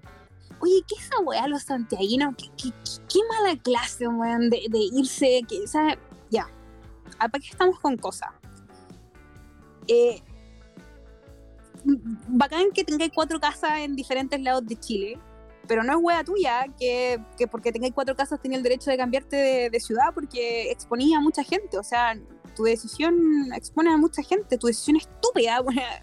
Oye, 0.64 0.83
¿qué 0.88 0.94
esa 0.99 1.18
weá 1.21 1.47
los 1.47 1.62
santiaguinos? 1.64 2.35
¿Qué, 2.38 2.47
qué, 2.56 2.71
qué- 2.71 3.02
qué 3.12 3.18
mala 3.28 3.54
clase, 3.62 4.09
weón, 4.09 4.49
de, 4.49 4.62
de 4.71 4.78
irse? 4.94 5.42
Que, 5.47 5.61
o 5.62 5.66
sea, 5.66 5.99
ya. 6.30 6.49
¿Para 7.18 7.30
qué 7.33 7.49
estamos 7.50 7.78
con 7.80 7.99
cosas? 7.99 8.30
Eh, 9.88 10.23
bacán 12.28 12.71
que 12.73 12.83
tengáis 12.85 13.12
cuatro 13.14 13.38
casas 13.38 13.80
en 13.80 13.94
diferentes 13.94 14.40
lados 14.40 14.66
de 14.66 14.76
Chile, 14.80 15.18
pero 15.68 15.83
no 15.83 15.92
es 15.92 15.99
wea 16.02 16.25
tuya 16.25 16.64
que, 16.78 17.21
que 17.37 17.47
porque 17.47 17.71
tengáis 17.73 17.92
cuatro 17.94 18.16
casas 18.16 18.40
tenía 18.40 18.56
el 18.56 18.62
derecho 18.64 18.90
de 18.90 18.97
cambiarte 18.97 19.37
de, 19.37 19.71
de 19.71 19.80
ciudad 19.80 20.14
porque 20.14 20.71
exponía 20.71 21.18
a 21.18 21.21
mucha 21.21 21.44
gente. 21.44 21.76
O 21.78 21.83
sea, 21.83 22.18
tu 22.56 22.62
decisión 22.64 23.52
expone 23.54 23.92
a 23.92 23.99
mucha 23.99 24.23
gente, 24.23 24.56
tu 24.56 24.66
decisión 24.68 24.97
estúpida, 24.97 25.61
wea, 25.62 26.02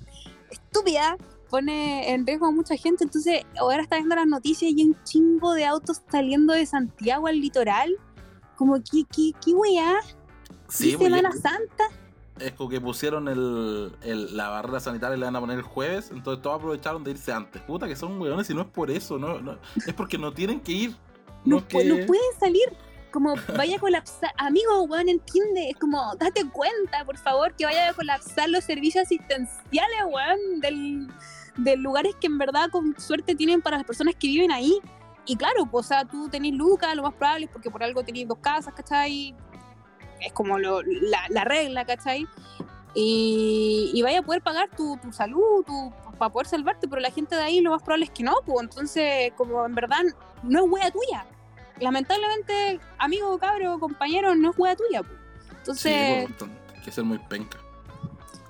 estúpida, 0.52 1.18
pone 1.52 2.12
en 2.12 2.26
riesgo 2.26 2.48
a 2.48 2.52
mucha 2.52 2.76
gente. 2.78 3.04
Entonces, 3.04 3.44
ahora 3.60 3.84
está 3.84 3.98
viendo 3.98 4.16
las 4.16 4.26
noticias 4.26 4.72
y 4.72 4.82
hay 4.82 4.88
un 4.88 4.98
chingo 5.04 5.54
de 5.54 5.66
autos 5.66 6.02
saliendo 6.10 6.54
de 6.54 6.66
Santiago 6.66 7.28
al 7.28 7.40
litoral. 7.40 7.96
Como, 8.56 8.76
¿qué, 8.78 9.04
qué, 9.16 9.32
qué 9.46 9.54
weá? 9.54 9.96
Sí, 10.68 10.92
¿Qué 10.92 10.98
pues, 10.98 11.10
Semana 11.10 11.32
Santa? 11.34 11.84
es 12.40 12.54
como 12.54 12.70
que 12.72 12.82
pusieron 12.82 13.28
el, 13.28 13.92
el- 14.02 14.36
la 14.36 14.50
barrera 14.50 14.80
sanitaria 14.80 15.16
y 15.16 15.20
le 15.20 15.26
van 15.26 15.36
a 15.36 15.40
poner 15.42 15.58
el 15.60 15.64
jueves, 15.64 16.10
entonces 16.12 16.42
todos 16.42 16.56
aprovecharon 16.58 17.04
de 17.04 17.12
irse 17.12 17.32
antes. 17.32 17.62
Puta, 17.64 17.88
que 17.88 17.96
son 17.96 18.20
weones 18.20 18.50
y 18.50 18.56
no 18.56 18.62
es 18.62 18.68
por 18.68 18.90
eso, 18.90 19.20
no, 19.20 19.40
no, 19.42 19.60
es 19.86 19.94
porque 19.94 20.18
no 20.18 20.32
tienen 20.34 20.60
que 20.60 20.72
ir. 20.72 20.92
No, 21.46 21.56
No, 21.56 21.58
es 21.58 21.64
pu- 21.66 21.68
que... 21.82 21.84
no 21.86 22.06
pueden 22.08 22.24
salir. 22.40 22.64
Como 23.12 23.36
vaya 23.58 23.78
a 23.78 23.80
colapsar. 23.80 24.32
Amigo, 24.38 24.84
weón, 24.84 25.10
entiende. 25.10 25.70
Es 25.70 25.78
como, 25.78 26.16
date 26.16 26.50
cuenta, 26.50 27.04
por 27.06 27.18
favor, 27.18 27.54
que 27.56 27.66
vaya 27.66 27.90
a 27.90 27.94
colapsar 27.94 28.50
los 28.50 28.64
servicios 28.64 29.04
asistenciales, 29.04 30.00
weón, 30.08 30.60
del, 30.62 31.08
de 31.58 31.76
lugares 31.78 32.16
que 32.20 32.28
en 32.28 32.38
verdad 32.38 32.70
con 32.72 33.00
suerte 33.00 33.36
tienen 33.36 33.62
para 33.62 33.78
las 33.78 33.86
personas 33.86 34.16
que 34.16 34.28
viven 34.28 34.52
ahí. 34.52 34.80
Y 35.26 35.36
claro, 35.36 35.66
pues, 35.66 35.86
o 35.86 35.90
sea, 35.90 36.06
tú 36.06 36.30
tenés 36.30 36.54
lucas, 36.54 36.96
lo 36.96 37.04
más 37.04 37.14
probable 37.14 37.46
es 37.46 37.52
porque 37.52 37.70
por 37.70 37.84
algo 37.84 38.04
tenés 38.04 38.28
dos 38.28 38.40
casas, 38.40 38.74
¿cachai? 38.74 39.36
Es 40.20 40.34
como 40.34 40.58
la, 40.58 40.72
la 41.30 41.44
regla, 41.44 41.86
¿cachai? 41.86 42.28
Y, 42.94 43.92
y 43.94 44.02
vaya 44.02 44.20
a 44.20 44.22
poder 44.24 44.42
pagar 44.42 44.70
tu, 44.76 44.98
tu 44.98 45.14
salud, 45.14 45.64
para 46.18 46.32
poder 46.32 46.48
salvarte, 46.48 46.88
pero 46.88 47.02
la 47.02 47.12
gente 47.12 47.36
de 47.36 47.42
ahí 47.42 47.62
lo 47.62 47.72
más 47.72 47.82
probable 47.82 48.06
es 48.06 48.12
que 48.12 48.24
no, 48.24 48.36
pues 48.46 48.62
entonces, 48.62 49.32
como 49.36 49.66
en 49.66 49.74
verdad 49.74 50.02
no 50.44 50.66
es 50.66 50.72
wea 50.72 50.92
tuya. 50.92 51.26
Lamentablemente, 51.82 52.80
amigo, 52.98 53.38
cabro, 53.40 53.80
compañero, 53.80 54.36
no 54.36 54.52
es 54.52 54.58
wea 54.58 54.76
tuya. 54.76 55.02
Sí, 55.02 55.58
Entonces, 55.58 56.26
tanto, 56.28 56.48
hay 56.76 56.82
que 56.82 56.92
ser 56.92 57.04
muy 57.04 57.20
penca. 57.20 57.58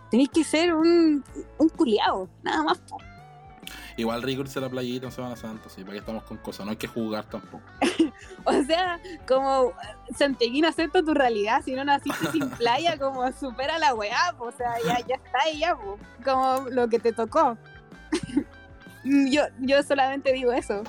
tenéis 0.09 0.29
que 0.29 0.43
ser 0.43 0.73
un, 0.73 1.23
un 1.57 1.69
culiao, 1.69 2.29
nada 2.43 2.63
más. 2.63 2.77
po. 2.79 2.97
Igual 3.97 4.23
a 4.23 4.59
la 4.59 4.69
playita 4.69 5.05
en 5.05 5.11
Semana 5.11 5.35
Santa, 5.35 5.69
sí, 5.69 5.81
para 5.81 5.93
que 5.93 5.99
estamos 5.99 6.23
con 6.23 6.37
cosas, 6.37 6.65
no 6.65 6.71
hay 6.71 6.77
que 6.77 6.87
jugar 6.87 7.25
tampoco. 7.25 7.63
O 8.45 8.63
sea, 8.63 8.99
como 9.27 9.73
Santiaguín 10.17 10.65
acepta 10.65 11.03
tu 11.03 11.13
realidad, 11.13 11.61
si 11.63 11.73
no 11.73 11.83
naciste 11.83 12.31
sin 12.31 12.49
playa, 12.57 12.97
como 12.97 13.31
supera 13.33 13.77
la 13.77 13.93
weá, 13.93 14.33
po, 14.37 14.45
o 14.45 14.51
sea, 14.51 14.73
ya, 14.85 14.99
ya 15.07 15.15
está 15.15 15.39
ya, 15.57 15.75
po, 15.75 15.97
como 16.23 16.69
lo 16.69 16.87
que 16.87 16.99
te 16.99 17.13
tocó. 17.13 17.57
yo, 19.03 19.43
yo 19.59 19.83
solamente 19.83 20.33
digo 20.33 20.51
eso. 20.51 20.83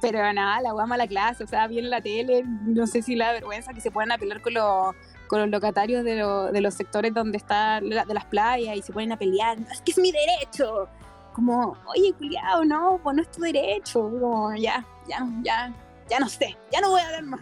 Pero 0.00 0.32
nada, 0.32 0.60
la 0.62 0.74
weá 0.74 0.86
mala 0.86 1.06
clase, 1.06 1.44
o 1.44 1.46
sea, 1.46 1.66
viene 1.66 1.88
la 1.88 2.00
tele, 2.00 2.42
no 2.46 2.86
sé 2.86 3.02
si 3.02 3.14
la 3.16 3.32
vergüenza 3.32 3.72
que 3.74 3.80
se 3.80 3.90
pueden 3.90 4.12
apelar 4.12 4.40
con 4.40 4.54
los 4.54 4.94
con 5.28 5.38
los 5.40 5.48
locatarios 5.50 6.02
de, 6.04 6.16
lo- 6.16 6.50
de 6.50 6.60
los 6.60 6.74
sectores 6.74 7.14
donde 7.14 7.36
están 7.38 7.88
la- 7.88 8.04
de 8.04 8.14
las 8.14 8.24
playas 8.24 8.76
y 8.76 8.82
se 8.82 8.92
ponen 8.92 9.12
a 9.12 9.16
pelear, 9.16 9.60
"No, 9.60 9.66
es 9.70 9.80
que 9.80 9.92
es 9.92 9.98
mi 9.98 10.10
derecho. 10.10 10.88
Como, 11.32 11.76
oye, 11.86 12.12
culiao, 12.14 12.64
no, 12.64 12.98
pues 13.00 13.14
no 13.14 13.22
es 13.22 13.30
tu 13.30 13.40
derecho. 13.42 14.00
Como, 14.10 14.52
ya, 14.56 14.84
ya, 15.08 15.24
ya, 15.44 15.72
ya 16.08 16.18
no 16.18 16.28
sé, 16.28 16.56
ya 16.72 16.80
no 16.80 16.90
voy 16.90 17.00
a 17.00 17.06
hablar 17.06 17.22
más. 17.22 17.40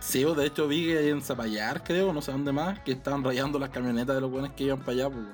Sí, 0.00 0.24
o 0.24 0.34
de 0.36 0.46
hecho 0.46 0.68
vi 0.68 0.86
que 0.86 1.08
en 1.10 1.20
Zapallar, 1.20 1.82
creo, 1.82 2.12
no 2.12 2.22
sé 2.22 2.30
dónde 2.30 2.52
más, 2.52 2.78
que 2.80 2.92
estaban 2.92 3.24
rayando 3.24 3.58
las 3.58 3.70
camionetas 3.70 4.14
de 4.14 4.20
los 4.20 4.30
buenos 4.30 4.50
que 4.52 4.62
iban 4.64 4.78
para 4.78 4.92
allá. 4.92 5.10
pues. 5.10 5.24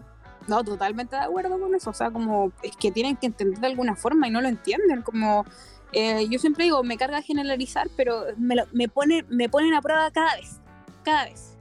No, 0.48 0.64
totalmente 0.64 1.14
de 1.14 1.22
acuerdo 1.22 1.60
con 1.60 1.74
eso. 1.74 1.90
O 1.90 1.92
sea, 1.92 2.10
como 2.10 2.52
es 2.62 2.74
que 2.76 2.90
tienen 2.90 3.16
que 3.16 3.26
entender 3.26 3.58
de 3.60 3.66
alguna 3.66 3.94
forma 3.96 4.26
y 4.26 4.30
no 4.30 4.40
lo 4.40 4.48
entienden. 4.48 5.02
Como 5.02 5.44
eh, 5.92 6.26
yo 6.28 6.38
siempre 6.38 6.64
digo, 6.64 6.82
me 6.82 6.96
carga 6.96 7.22
generalizar, 7.22 7.88
pero 7.96 8.24
me, 8.38 8.56
lo- 8.56 8.66
me, 8.72 8.88
pone, 8.88 9.24
me 9.28 9.48
ponen 9.48 9.74
a 9.74 9.82
prueba 9.82 10.10
cada 10.10 10.36
vez. 10.36 10.60
Cada 11.04 11.24
vez. 11.24 11.56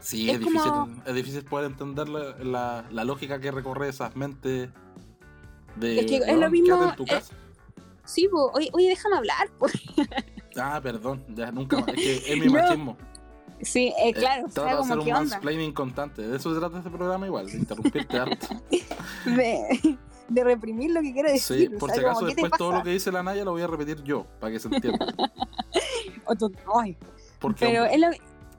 Sí, 0.00 0.28
Es 0.30 0.34
es, 0.34 0.40
difícil, 0.40 0.70
como- 0.70 1.02
es 1.04 1.14
difícil 1.14 1.44
poder 1.44 1.66
entender 1.70 2.08
la, 2.08 2.36
la- 2.38 2.84
la 2.90 3.04
lógica 3.04 3.40
que 3.40 3.50
recorre 3.50 3.88
esas 3.88 4.14
mentes 4.16 4.70
de 5.76 6.00
Es 6.00 6.06
que 6.06 6.16
es 6.16 6.22
"Weón, 6.26 6.40
lo 6.40 6.50
mismo, 6.50 6.84
en 6.90 6.96
tu 6.96 7.02
eh, 7.04 7.06
casa. 7.06 7.34
Sí, 8.04 8.28
oye, 8.32 8.70
oye, 8.72 8.88
déjame 8.88 9.16
hablar. 9.16 9.48
po. 9.58 9.66
Ah, 10.58 10.80
perdón, 10.82 11.22
ya 11.34 11.52
nunca 11.52 11.76
más. 11.80 11.88
Es 11.88 11.94
que 11.96 12.32
es 12.32 12.38
mi 12.38 12.48
machismo. 12.48 12.96
Sí, 13.60 13.88
eh, 13.88 14.08
Eh, 14.08 14.12
claro, 14.14 14.46
o 14.46 14.48
Trata 14.48 14.74
de 14.76 14.80
hacer 14.82 14.98
un 15.00 15.08
mansplaining 15.10 15.72
constante. 15.72 16.22
De 16.22 16.36
eso 16.36 16.52
se 16.54 16.58
trata 16.60 16.78
este 16.78 16.88
programa 16.90 17.26
igual, 17.26 17.46
de 17.46 17.58
interrumpirte 17.58 18.18
harto. 18.18 18.46
De, 19.26 19.98
de 20.28 20.44
reprimir 20.44 20.90
lo 20.90 21.00
que 21.02 21.12
quiero 21.12 21.30
decir. 21.30 21.68
Sí, 21.70 21.74
o 21.74 21.78
por 21.78 21.90
sea, 21.90 21.98
si 21.98 22.04
acaso 22.04 22.14
como, 22.20 22.28
¿qué 22.28 22.34
te 22.34 22.40
después 22.42 22.58
todo 22.58 22.72
lo 22.72 22.82
que 22.82 22.90
dice 22.90 23.12
la 23.12 23.22
Naya 23.22 23.44
lo 23.44 23.52
voy 23.52 23.62
a 23.62 23.66
repetir 23.66 24.02
yo, 24.02 24.26
para 24.40 24.52
que 24.52 24.58
se 24.58 24.68
entienda. 24.68 25.06
Pero 27.70 27.84
es 27.84 27.98
la, 28.00 28.10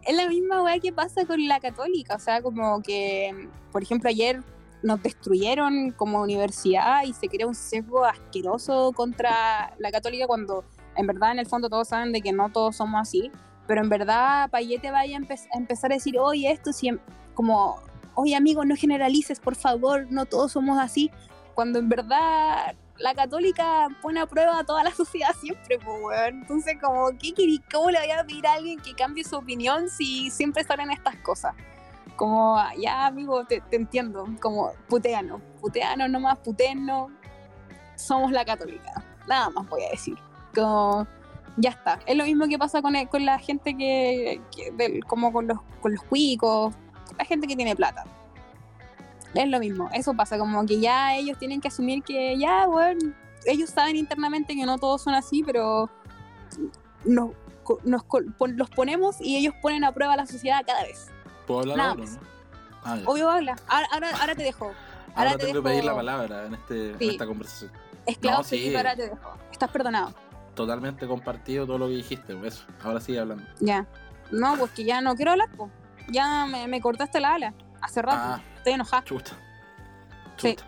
es 0.06 0.16
la 0.16 0.28
misma 0.28 0.64
weá 0.64 0.80
que 0.80 0.94
pasa 0.94 1.26
con 1.26 1.46
la 1.48 1.60
católica, 1.60 2.16
o 2.16 2.20
sea, 2.20 2.42
como 2.42 2.82
que, 2.82 3.50
por 3.72 3.84
ejemplo, 3.84 4.10
ayer 4.10 4.42
nos 4.84 5.02
destruyeron 5.02 5.92
como 5.92 6.22
universidad 6.22 7.04
y 7.04 7.14
se 7.14 7.28
crea 7.28 7.48
un 7.48 7.56
sesgo 7.56 8.06
asqueroso 8.06 8.92
contra 8.94 9.74
la 9.80 9.92
católica 9.92 10.28
cuando 10.28 10.64
en 10.96 11.08
verdad 11.08 11.32
en 11.32 11.40
el 11.40 11.48
fondo 11.48 11.68
todos 11.68 11.88
saben 11.90 12.12
de 12.12 12.22
que 12.22 12.32
no 12.32 12.52
todos 12.52 12.78
somos 12.78 13.02
así, 13.02 13.32
pero 13.68 13.82
en 13.82 13.90
verdad 13.90 14.50
Payete 14.52 14.92
vaya 14.92 15.18
a, 15.18 15.20
empe- 15.20 15.48
a 15.54 15.58
empezar 15.58 15.92
a 15.92 15.96
decir, 15.96 16.18
oye, 16.20 16.50
esto 16.52 16.72
em-", 16.84 17.00
como, 17.34 17.78
oye 18.14 18.36
amigo, 18.36 18.64
no 18.66 18.76
generalices, 18.76 19.40
por 19.40 19.56
favor, 19.56 20.08
no 20.12 20.26
todos 20.26 20.52
somos 20.54 20.80
así, 20.80 21.12
cuando 21.58 21.80
en 21.80 21.90
verdad 21.90 22.76
la 23.00 23.16
católica 23.16 23.88
pone 24.04 24.20
a 24.20 24.28
prueba 24.28 24.60
a 24.60 24.64
toda 24.64 24.84
la 24.84 24.92
sociedad 24.96 25.34
siempre, 25.42 25.80
pues, 25.80 25.98
weón. 26.04 26.42
Entonces, 26.42 26.78
como, 26.80 27.10
¿qué 27.18 27.34
¿cómo 27.74 27.90
le 27.90 27.98
voy 27.98 28.12
a 28.12 28.24
pedir 28.24 28.46
a 28.46 28.54
alguien 28.54 28.80
que 28.80 28.94
cambie 28.94 29.24
su 29.24 29.36
opinión 29.38 29.90
si 29.90 30.30
siempre 30.30 30.64
salen 30.64 30.92
estas 30.92 31.16
cosas? 31.16 31.56
Como, 32.16 32.60
ya, 32.80 33.08
amigo, 33.08 33.44
te, 33.46 33.60
te 33.62 33.76
entiendo. 33.76 34.28
Como, 34.40 34.72
puteano. 34.88 35.42
Puteano 35.60 36.08
nomás, 36.08 36.38
puteano. 36.38 37.10
Somos 37.96 38.32
la 38.32 38.46
católica. 38.46 39.04
Nada 39.28 39.50
más 39.50 39.68
voy 39.68 39.84
a 39.84 39.90
decir. 39.90 40.16
Como, 40.54 41.08
ya 41.58 41.72
está. 41.72 41.98
Es 42.06 42.16
lo 42.16 42.24
mismo 42.24 42.48
que 42.48 42.60
pasa 42.60 42.84
con, 42.84 42.96
el- 42.96 43.10
con 43.10 43.26
la 43.26 43.40
gente 43.40 43.76
que, 43.76 44.40
que 44.56 44.70
del- 44.74 45.04
como 45.06 45.34
con 45.34 45.48
los, 45.48 45.58
con 45.82 45.92
los 45.96 46.04
cuicos, 46.04 46.76
la 47.18 47.26
gente 47.26 47.48
que 47.48 47.56
tiene 47.56 47.76
plata. 47.76 48.04
Es 49.42 49.48
lo 49.50 49.60
mismo, 49.60 49.90
eso 49.94 50.14
pasa, 50.14 50.38
como 50.38 50.66
que 50.66 50.80
ya 50.80 51.16
ellos 51.16 51.38
tienen 51.38 51.62
que 51.62 51.68
asumir 51.68 52.02
que 52.04 52.38
ya, 52.40 52.66
bueno, 52.66 53.14
ellos 53.46 53.70
saben 53.70 53.96
internamente 53.96 54.56
que 54.56 54.66
no 54.66 54.78
todos 54.80 55.02
son 55.04 55.14
así, 55.14 55.44
pero 55.44 55.90
nos, 57.06 57.30
nos 57.84 58.04
pon- 58.04 58.58
los 58.58 58.70
ponemos 58.70 59.22
y 59.22 59.38
ellos 59.38 59.54
ponen 59.62 59.84
a 59.84 59.92
prueba 59.92 60.16
la 60.16 60.26
sociedad 60.26 60.62
cada 60.66 60.84
vez. 60.84 61.08
¿puedo 61.46 61.62
hablar 61.62 61.78
nada 61.78 61.90
ahora, 61.92 62.02
más. 62.04 62.14
no? 62.14 62.20
Ah. 62.84 62.98
Obvio, 63.06 63.30
habla. 63.30 63.56
Ahora, 63.68 63.88
ahora, 63.92 64.10
ahora 64.20 64.36
te 64.36 64.44
dejo. 64.44 64.72
Ahora 65.16 65.32
te 65.38 65.46
tengo 65.46 65.62
que 65.62 65.70
pedir 65.70 65.84
la 65.86 65.96
palabra 65.96 66.46
en, 66.46 66.54
este, 66.56 66.92
en 66.92 67.10
esta 67.12 67.26
conversación. 67.26 67.72
Esclavo 68.06 68.38
No, 68.40 68.44
sí. 68.44 68.76
ahora 68.76 68.96
te 68.96 69.10
dejo. 69.10 69.34
Estás 69.52 69.70
perdonado. 69.70 70.14
totalmente 70.56 71.06
compartido 71.08 71.66
todo 71.68 71.78
lo 71.78 71.88
que 71.88 71.94
dijiste, 71.94 72.36
pues 72.36 72.56
eso. 72.56 72.66
Ahora 72.84 73.00
sigue 73.00 73.20
hablando. 73.20 73.44
Ya. 73.60 73.86
No, 74.32 74.56
pues 74.58 74.72
que 74.72 74.84
ya 74.84 75.02
no 75.02 75.16
quiero 75.16 75.32
hablar, 75.32 75.50
pues. 75.56 75.72
Ya 76.10 76.46
me, 76.46 76.68
me 76.68 76.82
cortaste 76.82 77.20
la 77.20 77.36
ala. 77.36 77.54
Hace 77.82 78.02
rato. 78.02 78.18
Ah. 78.20 78.42
Estoy 78.68 78.74
enojada. 78.74 79.04
Chuta. 79.06 79.32
Sí. 80.38 80.56
Chuta. 80.56 80.66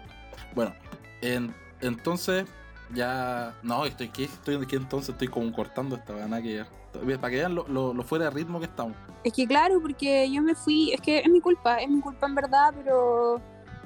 Bueno, 0.55 0.73
en- 1.21 1.53
entonces 1.81 2.45
ya. 2.93 3.53
No, 3.61 3.85
estoy 3.85 4.07
aquí, 4.07 4.23
estoy 4.23 4.55
aquí 4.55 4.75
entonces, 4.77 5.09
estoy 5.09 5.27
como 5.27 5.51
cortando 5.51 5.95
esta 5.97 6.13
gana 6.13 6.41
que 6.41 6.63
Para 6.91 7.29
que 7.29 7.35
vean 7.37 7.53
lo, 7.55 7.67
lo- 7.67 7.93
lo 7.93 8.03
fuera 8.03 8.25
de 8.25 8.31
ritmo 8.31 8.59
que 8.59 8.65
estamos. 8.65 8.95
Es 9.23 9.33
que 9.33 9.45
claro, 9.45 9.79
porque 9.81 10.31
yo 10.31 10.41
me 10.41 10.55
fui, 10.55 10.91
es 10.93 11.01
que 11.01 11.19
es 11.19 11.27
mi 11.29 11.39
culpa, 11.41 11.77
es 11.81 11.89
mi 11.89 11.99
culpa 12.01 12.25
en 12.25 12.35
verdad, 12.35 12.73
pero 12.75 13.41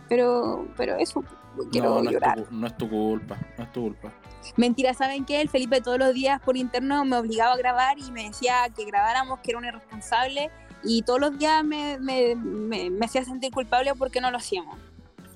pero 0.08 0.68
pero 0.78 0.96
eso 0.98 1.24
quiero 1.72 1.90
no, 1.90 1.96
no 2.04 2.10
es, 2.10 2.14
llorar. 2.14 2.44
tu, 2.44 2.56
no 2.56 2.68
es 2.68 2.78
tu 2.78 2.90
culpa, 2.90 3.38
no 3.58 3.64
es 3.64 3.72
tu 3.74 3.82
culpa. 3.82 4.12
Mentira, 4.58 4.94
¿saben 4.94 5.26
qué? 5.26 5.42
El 5.42 5.50
Felipe 5.50 5.82
todos 5.82 5.98
los 5.98 6.14
días 6.14 6.40
por 6.42 6.56
interno 6.56 7.04
me 7.04 7.18
obligaba 7.18 7.54
a 7.54 7.58
grabar 7.58 7.98
y 8.00 8.12
me 8.12 8.24
decía 8.26 8.70
que 8.76 8.86
grabáramos, 8.86 9.40
que 9.40 9.52
era 9.52 9.58
un 9.60 9.66
irresponsable 9.66 10.50
y 10.84 11.02
todos 11.04 11.20
los 11.20 11.38
días 11.38 11.64
me, 11.64 11.98
me, 12.00 12.36
me, 12.36 12.90
me 12.90 13.06
hacía 13.06 13.24
sentir 13.24 13.52
culpable 13.52 13.94
porque 13.98 14.22
no 14.22 14.32
lo 14.32 14.38
hacíamos. 14.38 14.78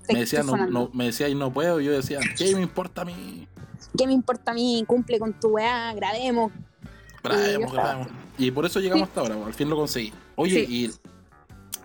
Me 0.10 0.20
decía, 0.20 0.42
no, 0.44 0.56
no, 0.68 0.90
me 0.94 1.06
decía, 1.06 1.28
y 1.28 1.36
no 1.36 1.52
puedo, 1.52 1.82
y 1.82 1.86
yo 1.86 1.92
decía, 1.92 2.20
¿qué 2.38 2.56
me 2.56 2.62
importa 2.62 3.02
a 3.02 3.06
mí? 3.06 3.48
¿Qué 3.98 4.08
me 4.08 4.14
importa 4.14 4.52
a 4.52 4.54
mí? 4.54 4.84
Cumple 4.88 5.20
con 5.20 5.34
tu 5.40 5.50
weá, 5.50 5.94
grabemos. 5.94 6.52
Grabemos, 7.24 7.72
yo 7.72 7.76
grabemos. 7.78 8.08
Y 8.38 8.52
por 8.52 8.66
eso 8.66 8.80
llegamos 8.80 9.08
hasta 9.10 9.22
ahora, 9.22 9.36
al 9.46 9.54
fin 9.54 9.70
lo 9.70 9.76
conseguí. 9.76 10.14
Oye, 10.36 10.66
Sí. 10.66 10.86
y 10.86 10.92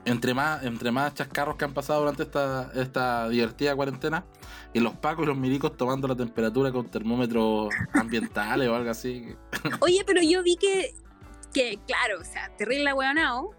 entre 0.04 0.35
más, 0.35 0.62
entre 0.64 0.90
más 0.90 1.14
chascarros 1.14 1.57
que 1.57 1.64
han 1.64 1.73
pasado 1.73 2.00
durante 2.00 2.25
esta, 2.25 2.71
esta 2.75 3.28
divertida 3.28 3.75
cuarentena, 3.75 4.25
y 4.75 4.81
los 4.81 4.95
pacos 4.95 5.25
y 5.25 5.26
los 5.28 5.37
milicos 5.37 5.76
tomando 5.76 6.09
la 6.09 6.16
temperatura 6.16 6.73
con 6.73 6.87
termómetros 6.90 7.69
ambientales 7.92 8.69
o 8.69 8.75
algo 8.75 8.90
así. 8.90 9.26
Oye, 9.81 10.02
pero 10.07 10.23
yo 10.23 10.42
vi 10.42 10.57
que, 10.57 10.95
que 11.52 11.78
claro, 11.87 12.21
o 12.21 12.25
sea, 12.25 12.50
terrible 12.56 12.92
weonao, 12.92 13.50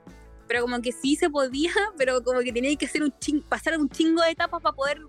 pero 0.47 0.61
como 0.61 0.81
que 0.81 0.91
sí 0.91 1.15
se 1.15 1.29
podía, 1.29 1.71
pero 1.97 2.23
como 2.23 2.39
que 2.41 2.51
tenía 2.51 2.75
que 2.75 2.85
hacer 2.85 3.03
un 3.03 3.17
ching, 3.19 3.41
pasar 3.43 3.77
un 3.77 3.89
chingo 3.89 4.21
de 4.21 4.31
etapas 4.31 4.61
para 4.61 4.75
poder 4.75 5.01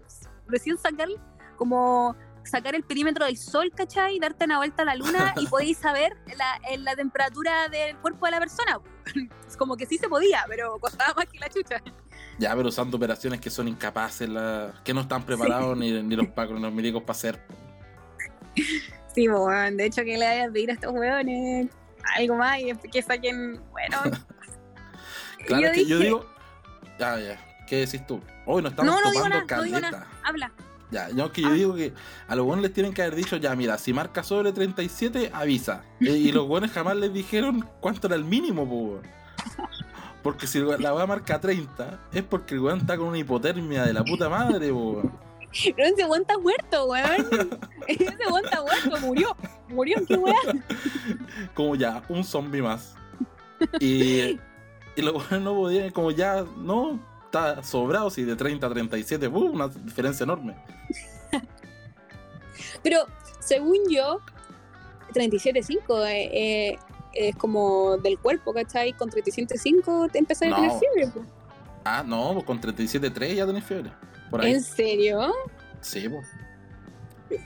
recién 0.46 0.76
sacar, 0.78 1.08
como 1.56 2.14
sacar 2.44 2.74
el 2.74 2.82
perímetro 2.82 3.24
del 3.24 3.38
sol, 3.38 3.72
¿cachai? 3.74 4.18
Darte 4.18 4.44
una 4.44 4.58
vuelta 4.58 4.82
a 4.82 4.84
la 4.84 4.94
luna 4.96 5.32
y 5.38 5.46
podéis 5.48 5.78
saber 5.78 6.14
la, 6.36 6.60
la 6.78 6.94
temperatura 6.94 7.68
del 7.68 7.96
cuerpo 7.96 8.26
de 8.26 8.32
la 8.32 8.38
persona. 8.38 8.80
Es 9.48 9.56
como 9.56 9.76
que 9.76 9.86
sí 9.86 9.96
se 9.96 10.08
podía, 10.08 10.44
pero 10.48 10.78
costaba 10.78 11.14
más 11.14 11.26
que 11.26 11.38
la 11.38 11.48
chucha. 11.48 11.82
Ya, 12.38 12.54
pero 12.54 12.68
usando 12.68 12.96
operaciones 12.96 13.40
que 13.40 13.48
son 13.48 13.68
incapaces, 13.68 14.28
la- 14.28 14.74
que 14.84 14.92
no 14.92 15.00
están 15.02 15.24
preparados 15.24 15.76
ni, 15.78 16.02
ni 16.02 16.16
los 16.16 16.26
pacos 16.28 16.56
ni 16.56 16.62
los 16.62 16.72
milicos 16.72 17.02
para 17.02 17.12
hacer. 17.12 17.40
Sí, 19.14 19.28
weón, 19.28 19.76
de 19.76 19.86
hecho 19.86 20.02
que 20.02 20.18
le 20.18 20.26
vayas 20.26 20.48
a 20.48 20.52
pedir 20.52 20.70
a 20.70 20.74
estos 20.74 20.92
weones 20.92 21.68
algo 22.16 22.36
más 22.36 22.58
y 22.60 22.72
que 22.90 23.02
saquen, 23.02 23.60
bueno. 23.70 23.98
Claro, 25.46 25.62
yo 25.62 25.68
es 25.68 25.74
que 25.74 25.84
yo 25.86 25.98
digo. 25.98 26.26
Ya, 26.98 27.18
ya. 27.20 27.38
¿Qué 27.66 27.76
decís 27.84 28.06
tú? 28.06 28.20
Hoy 28.46 28.62
nos 28.62 28.72
estamos 28.72 28.94
No, 28.94 29.00
no 29.02 29.10
digo 29.10 29.28
nada, 29.28 29.44
no 29.56 29.62
digo 29.62 29.78
habla. 30.22 30.52
Ya, 30.90 31.10
yo 31.10 31.32
que 31.32 31.42
yo 31.42 31.48
Ah. 31.48 31.52
digo 31.52 31.74
que 31.74 31.92
a 32.28 32.34
los 32.36 32.46
buenos 32.46 32.62
les 32.62 32.72
tienen 32.72 32.94
que 32.94 33.02
haber 33.02 33.14
dicho, 33.14 33.36
ya, 33.36 33.54
mira, 33.54 33.76
si 33.76 33.92
marca 33.92 34.22
sobre 34.22 34.52
37, 34.52 35.30
avisa. 35.34 35.82
Eh, 36.00 36.10
y 36.12 36.32
los 36.32 36.46
buenos 36.48 36.70
jamás 36.70 36.96
les 36.96 37.12
dijeron 37.12 37.68
cuánto 37.80 38.06
era 38.06 38.16
el 38.16 38.24
mínimo, 38.24 38.62
weón. 38.62 39.02
Porque 40.22 40.46
si 40.46 40.60
la 40.60 40.94
weá 40.94 41.06
marca 41.06 41.38
30, 41.38 42.00
es 42.12 42.22
porque 42.22 42.54
el 42.54 42.60
weón 42.60 42.78
está 42.78 42.96
con 42.96 43.08
una 43.08 43.18
hipotermia 43.18 43.84
de 43.84 43.92
la 43.92 44.02
puta 44.04 44.28
madre, 44.30 44.70
po. 44.72 45.02
Pero 45.76 45.88
ese 45.88 46.04
weón 46.06 46.22
está 46.22 46.38
muerto, 46.38 46.86
weón. 46.86 47.26
ese 47.86 48.16
weón 48.30 48.44
está 48.44 48.62
muerto, 48.62 49.00
murió. 49.00 49.36
Murió, 49.74 49.96
qué 50.06 50.16
weá. 50.16 50.34
Como 51.54 51.74
ya, 51.74 52.02
un 52.08 52.24
zombie 52.24 52.62
más. 52.62 52.94
Y, 53.80 54.38
y 54.96 55.02
los 55.02 55.30
no 55.32 55.54
podían, 55.54 55.90
como 55.90 56.10
ya, 56.10 56.44
no, 56.56 57.00
está 57.26 57.62
sobrado, 57.62 58.10
si 58.10 58.22
de 58.24 58.36
30 58.36 58.66
a 58.66 58.70
37, 58.70 59.28
uh, 59.28 59.38
una 59.38 59.68
diferencia 59.68 60.24
enorme. 60.24 60.54
Pero 62.82 63.06
según 63.40 63.78
yo, 63.90 64.20
37.5 65.12 66.06
eh, 66.06 66.30
eh, 66.72 66.78
es 67.14 67.36
como 67.36 67.96
del 67.98 68.18
cuerpo, 68.18 68.52
¿cachai? 68.52 68.92
Con 68.92 69.10
37.5 69.10 70.10
te 70.12 70.18
empezás 70.18 70.48
a 70.48 70.50
No. 70.50 70.56
tener 70.56 70.72
fiebre. 70.78 71.06
po. 71.12 71.24
Ah, 71.84 72.02
no, 72.06 72.32
pues 72.34 72.44
con 72.44 72.60
37.3 72.60 73.34
ya 73.34 73.46
tenés 73.46 73.64
fiebre. 73.64 73.90
Por 74.30 74.40
ahí. 74.42 74.52
¿En 74.52 74.62
serio? 74.62 75.32
Sí, 75.80 76.08
pues. 76.08 76.26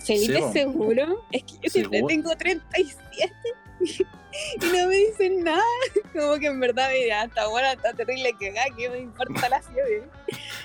¿Felipe 0.05 0.35
Sí, 0.35 0.41
po. 0.41 0.53
seguro? 0.53 1.25
Es 1.33 1.43
que 1.45 1.53
yo 1.62 1.71
siempre 1.71 2.03
tengo 2.07 2.37
37 2.37 3.33
y 4.61 4.67
no 4.67 4.88
me 4.88 4.97
dicen 4.97 5.45
nada. 5.45 5.62
Como 6.12 6.37
que 6.38 6.47
en 6.47 6.61
verdad, 6.61 6.91
mira, 6.93 7.25
está 7.25 7.49
buena, 7.49 7.73
está 7.73 7.93
terrible 7.93 8.35
que 8.38 8.53
que 8.77 8.88
me 8.91 8.99
importa 8.99 9.49
la 9.49 9.62
fiebre. 9.62 10.05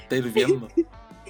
Está 0.01 0.15
hirviendo. 0.17 0.67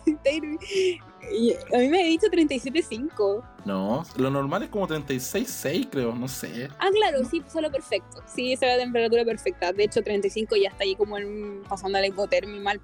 Está 0.06 0.30
hirvi- 0.32 1.00
y 1.32 1.54
A 1.74 1.78
mí 1.78 1.88
me 1.88 2.02
ha 2.02 2.06
dicho 2.06 2.28
37.5. 2.28 3.44
No, 3.66 4.04
lo 4.18 4.30
normal 4.30 4.64
es 4.64 4.70
como 4.70 4.86
36.6, 4.88 5.88
creo, 5.90 6.14
no 6.14 6.28
sé. 6.28 6.68
Ah, 6.80 6.90
claro, 6.94 7.24
sí, 7.24 7.42
solo 7.52 7.72
perfecto. 7.72 8.22
Sí, 8.28 8.52
esa 8.52 8.66
es 8.66 8.78
la 8.78 8.84
temperatura 8.84 9.24
perfecta. 9.24 9.72
De 9.72 9.86
hecho, 9.86 10.02
35 10.02 10.58
ya 10.58 10.68
está 10.70 10.84
ahí 10.84 10.96
como 10.98 11.18
en, 11.18 11.64
pasando 11.70 11.98
a 11.98 12.02
la 12.02 12.08
hipotermia 12.08 12.60
mal. 12.60 12.82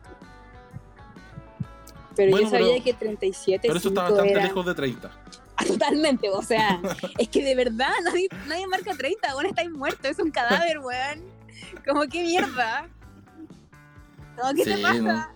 Pero 2.19 2.31
Bueno, 2.31 2.45
yo 2.47 2.51
sabía 2.51 2.67
pero- 2.73 2.83
que 2.83 2.93
37 2.93 3.59
Pero 3.67 3.77
eso 3.79 3.87
está 3.89 4.01
bastante 4.03 4.35
lejos 4.35 4.65
de 4.65 4.75
30. 4.75 5.09
Ah, 5.55 5.63
Totalmente, 5.65 6.29
o 6.29 6.41
sea, 6.41 6.81
es 7.17 7.29
que 7.29 7.43
de 7.43 7.55
verdad 7.55 7.91
nadie, 8.03 8.27
nadie 8.47 8.67
marca 8.67 8.93
30, 8.93 9.33
weón, 9.35 9.45
estáis 9.47 9.69
muerto, 9.71 10.07
es 10.09 10.19
un 10.19 10.31
cadáver, 10.31 10.79
weón. 10.79 11.23
Como 11.87 12.01
que 12.07 12.21
mierda. 12.23 12.89
Como, 14.37 14.53
¿qué 14.53 14.63
te 14.65 14.77
pasa? 14.81 14.93
no. 14.99 15.27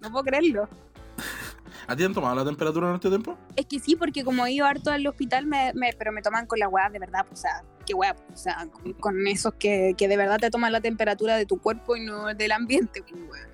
No. 0.00 0.10
puedo 0.10 0.24
creerlo. 0.24 0.68
¿A 1.86 1.94
ti 1.94 2.02
han 2.02 2.14
tomado 2.14 2.34
la 2.34 2.44
temperatura 2.44 2.88
en 2.88 2.94
este 2.96 3.08
tiempo? 3.10 3.36
Es 3.56 3.66
que 3.66 3.78
sí, 3.78 3.94
porque 3.94 4.24
como 4.24 4.44
he 4.46 4.52
ido 4.52 4.66
harto 4.66 4.90
al 4.90 5.06
hospital, 5.06 5.46
me, 5.46 5.72
me- 5.74 5.92
pero 5.96 6.10
me 6.12 6.20
toman 6.22 6.46
con 6.46 6.58
la 6.58 6.66
weá 6.68 6.88
de 6.90 6.98
verdad, 6.98 7.24
pues, 7.28 7.40
o 7.40 7.42
sea, 7.42 7.62
qué 7.86 7.94
weá, 7.94 8.14
pues, 8.14 8.40
o 8.40 8.42
sea, 8.42 8.66
con, 8.72 8.92
con 8.94 9.26
esos 9.28 9.54
que, 9.54 9.94
que 9.96 10.08
de 10.08 10.16
verdad 10.16 10.38
te 10.38 10.50
toman 10.50 10.72
la 10.72 10.80
temperatura 10.80 11.36
de 11.36 11.46
tu 11.46 11.58
cuerpo 11.60 11.94
y 11.96 12.00
no 12.04 12.32
del 12.34 12.52
ambiente, 12.52 13.02
pues, 13.02 13.22
weá. 13.30 13.48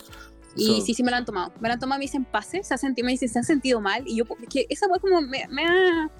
Y 0.57 0.81
sí, 0.83 0.95
sí 0.95 1.03
me 1.03 1.11
la 1.11 1.19
han 1.19 1.25
tomado. 1.25 1.53
Me 1.61 1.69
la 1.69 1.75
han 1.75 1.81
tomado, 1.81 1.99
me 1.99 2.05
dicen 2.05 2.25
pase, 2.25 2.63
se 2.63 2.75
ha 2.75 2.79
sentido, 2.79 3.07
me 3.07 3.13
dicen, 3.13 3.29
se 3.29 3.39
han 3.39 3.45
sentido 3.45 3.81
mal. 3.81 4.03
Y 4.07 4.17
yo, 4.17 4.25
que 4.49 4.67
esa 4.69 4.87
weá 4.89 4.99
como 4.99 5.21
me, 5.21 5.47
me 5.49 5.65
ha. 5.65 6.11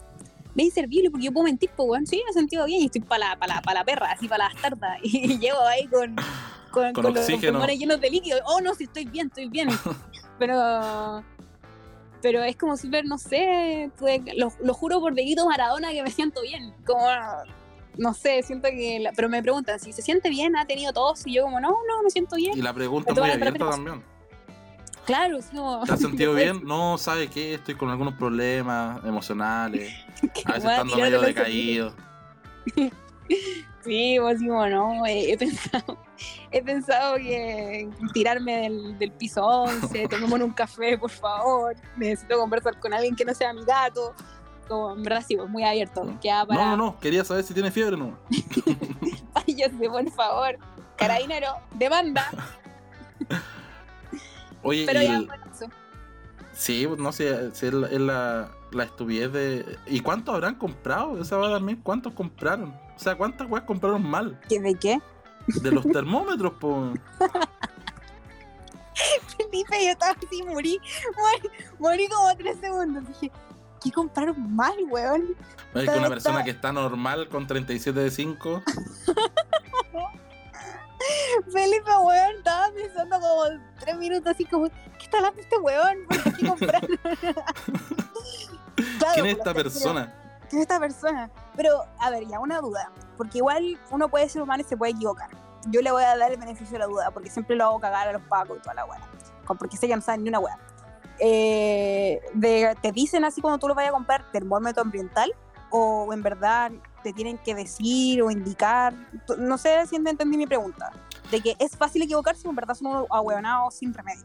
Me 0.55 0.65
es 0.65 0.69
inservible 0.71 1.11
porque 1.11 1.27
yo 1.27 1.33
puedo 1.33 1.45
mentir, 1.45 1.71
pues, 1.77 1.89
weón. 1.89 2.07
Sí, 2.07 2.21
me 2.25 2.31
he 2.31 2.35
sentido 2.35 2.65
bien 2.67 2.81
y 2.83 2.87
estoy 2.87 3.01
para 3.03 3.31
la, 3.31 3.39
pa 3.39 3.47
la, 3.47 3.63
pa 3.63 3.73
la 3.75 3.85
perra, 3.85 4.11
así 4.13 4.29
para 4.29 4.45
la 4.49 4.53
bastarda. 4.55 4.97
Y 5.03 5.39
llevo 5.39 5.61
ahí 5.63 5.87
con, 5.87 6.17
con, 6.71 6.93
Con 6.93 7.05
con 7.05 7.15
los 7.15 7.27
pulmones 7.31 7.79
llenos 7.79 8.01
de 8.01 8.11
líquido. 8.11 8.39
Oh, 8.47 8.61
no, 8.61 8.75
sí, 8.75 8.85
estoy 8.85 9.05
bien, 9.05 9.29
estoy 9.29 9.49
bien. 9.49 9.69
Pero. 10.39 11.23
Pero 12.23 12.43
es 12.43 12.55
como 12.57 12.77
súper, 12.77 13.07
no 13.07 13.17
sé, 13.17 13.91
lo, 14.37 14.53
lo 14.63 14.75
juro 14.75 15.01
por 15.01 15.15
Benito 15.15 15.47
Maradona 15.47 15.91
que 15.91 16.03
me 16.03 16.11
siento 16.11 16.43
bien. 16.43 16.75
Como, 16.87 17.07
no 17.97 18.13
sé, 18.13 18.43
siento 18.43 18.69
que. 18.69 18.99
la- 19.01 19.13
pero 19.13 19.29
me 19.31 19.43
preguntan 19.43 19.81
si 19.81 19.93
se 19.93 20.03
siente 20.03 20.29
bien, 20.29 20.55
ha 20.57 20.67
tenido 20.67 20.93
tos. 20.93 21.23
Y 21.27 21.35
yo, 21.35 21.45
como, 21.45 21.61
no, 21.61 21.71
no, 21.71 22.03
me 22.03 22.11
siento 22.11 22.37
bien. 22.37 22.57
Y 22.59 22.61
la 22.63 22.75
pregunta 22.75 23.15
muy 23.15 23.31
abierta 23.31 23.71
también. 23.71 24.03
Claro, 25.11 25.39
como. 25.51 25.85
¿Te 25.85 25.93
has 25.93 26.01
sentido 26.09 26.35
bien? 26.35 26.63
No, 26.65 26.97
¿sabe 26.97 27.27
qué? 27.29 27.55
Estoy 27.55 27.75
con 27.75 27.91
algunos 27.91 28.15
problemas 28.15 29.05
emocionales. 29.05 29.93
A 30.45 30.53
veces 30.53 30.71
estando 30.71 30.97
medio 30.97 31.21
decaído. 31.21 31.93
Sí, 33.83 34.19
pues 34.21 34.39
sí, 34.39 34.49
bueno, 34.49 35.05
he, 35.07 35.33
he 35.33 35.37
pensado, 35.37 35.99
he 36.53 36.63
pensado 36.63 37.17
que 37.17 37.89
tirarme 38.13 38.59
del, 38.59 38.99
del 38.99 39.11
piso 39.11 39.45
11, 39.45 40.07
tomémonos 40.07 40.47
un 40.47 40.55
café, 40.55 40.97
por 40.97 41.11
favor, 41.11 41.75
necesito 41.97 42.39
conversar 42.39 42.79
con 42.79 42.93
alguien 42.95 43.17
que 43.17 43.25
no 43.25 43.35
sea 43.35 43.53
mi 43.53 43.65
gato. 43.65 44.15
Como, 44.69 44.93
en 44.93 45.03
verdad 45.03 45.25
sí, 45.27 45.35
pues 45.35 45.49
muy 45.49 45.65
abierto. 45.65 46.07
Queda 46.23 46.47
para 46.47 46.61
No, 46.63 46.71
no, 46.71 46.77
no. 46.77 47.01
Quería 47.01 47.25
saber 47.25 47.43
si 47.43 47.53
tiene 47.53 47.73
fiebre 47.73 47.97
o 47.97 47.99
no. 47.99 48.19
váyase, 49.35 49.89
por 49.89 50.11
favor. 50.13 50.57
Carabinero, 50.97 51.55
demanda. 51.75 52.31
Oye, 54.63 54.85
Pero 54.87 55.03
y 55.03 55.05
ya, 55.07 55.17
el- 55.17 55.27
bueno, 55.27 55.45
eso. 55.53 55.67
sí, 56.53 56.87
no 56.99 57.13
sé, 57.13 57.55
si 57.55 57.67
es, 57.67 57.73
la, 57.73 57.87
es 57.89 58.01
la, 58.01 58.51
la 58.73 58.85
estupidez 58.85 59.33
de... 59.33 59.79
¿Y 59.87 60.01
cuántos 60.01 60.35
habrán 60.35 60.57
comprado? 60.57 61.21
Esa 61.21 61.37
va 61.37 61.51
también, 61.51 61.81
¿cuántos 61.83 62.13
compraron? 62.13 62.71
O 62.97 62.99
sea, 62.99 63.17
¿cuántas 63.17 63.49
weas 63.51 63.65
compraron 63.65 64.03
mal? 64.09 64.39
¿Qué 64.49 64.61
de 64.61 64.75
qué? 64.75 65.01
De 65.63 65.71
los 65.73 65.85
termómetros, 65.91 66.53
pues. 66.61 66.99
Felipe, 69.37 69.85
yo 69.85 69.91
estaba 69.93 70.13
así, 70.13 70.43
morí, 70.43 70.79
morí, 71.17 71.49
morí 71.79 72.09
como 72.09 72.37
tres 72.37 72.59
segundos. 72.61 73.07
Dije, 73.09 73.33
¿qué 73.83 73.91
compraron 73.91 74.55
mal, 74.55 74.75
weón? 74.91 75.35
Es 75.75 75.89
que 75.89 75.99
una 75.99 76.09
persona 76.09 76.35
está- 76.41 76.45
que 76.45 76.51
está 76.51 76.73
normal 76.73 77.29
con 77.29 77.47
37 77.47 77.99
de 77.99 78.11
5, 78.11 78.63
Felipe, 81.51 81.91
weón, 82.05 82.37
estaba 82.37 82.71
pensando 82.73 83.19
como 83.21 83.45
tres 83.91 83.99
minutos 83.99 84.33
así 84.33 84.45
como, 84.45 84.69
¿qué 84.69 85.05
está 85.05 85.19
hablando 85.19 85.41
este 85.41 85.59
weón? 85.59 85.99
¿Por 86.09 86.37
qué 86.37 86.49
compraron? 86.49 86.91
Claro, 88.99 89.15
¿quién 89.15 89.27
es 89.27 89.37
esta 89.37 89.53
persona? 89.53 90.15
¿Qué 90.49 90.57
es 90.57 90.63
esta 90.63 90.81
persona? 90.81 91.31
Pero, 91.55 91.85
a 91.99 92.11
ver, 92.11 92.27
ya, 92.27 92.41
una 92.41 92.61
duda. 92.61 92.91
Porque 93.19 93.39
igual 93.39 93.79
uno 93.91 94.09
puede 94.09 94.27
ser 94.29 94.41
humano 94.41 94.63
y 94.63 94.65
se 94.65 94.75
puede 94.75 94.93
equivocar. 94.93 95.29
Yo 95.67 95.83
le 95.83 95.91
voy 95.91 96.03
a 96.03 96.17
dar 96.17 96.33
el 96.33 96.39
beneficio 96.39 96.73
de 96.73 96.79
la 96.79 96.87
duda, 96.87 97.11
porque 97.11 97.29
siempre 97.29 97.57
lo 97.57 97.65
hago 97.65 97.81
cagar 97.81 98.09
a 98.09 98.13
los 98.13 98.23
pacos 98.23 98.57
y 98.57 98.61
toda 98.61 98.75
la 98.75 98.87
weá. 98.87 99.01
Porque 99.59 99.77
sé 99.77 99.87
que 99.87 99.95
no 99.95 100.01
saben 100.01 100.23
ni 100.23 100.31
una 100.31 100.39
weá. 100.39 100.59
Eh, 101.19 102.23
de, 102.33 102.75
¿Te 102.81 102.91
dicen 102.93 103.25
así 103.25 103.43
cuando 103.43 103.59
tú 103.59 103.69
lo 103.69 103.75
vayas 103.75 103.91
a 103.91 103.93
comprar 103.93 104.25
termómetro 104.33 104.83
ambiental? 104.83 105.35
¿O 105.69 106.11
en 106.15 106.23
verdad 106.23 106.73
te 107.03 107.13
tienen 107.13 107.37
que 107.37 107.55
decir 107.55 108.23
o 108.23 108.31
indicar? 108.31 108.95
No 109.37 109.59
sé 109.59 109.87
si 109.87 109.97
entendí 109.97 110.39
mi 110.39 110.47
pregunta. 110.47 110.91
De 111.31 111.41
que 111.41 111.57
es 111.59 111.77
fácil 111.77 112.03
equivocarse 112.03 112.47
o 112.47 112.51
en 112.51 112.57
verdad 112.57 112.75
son 112.75 113.07
ahueonados 113.11 113.75
sin 113.75 113.95
remedio. 113.95 114.25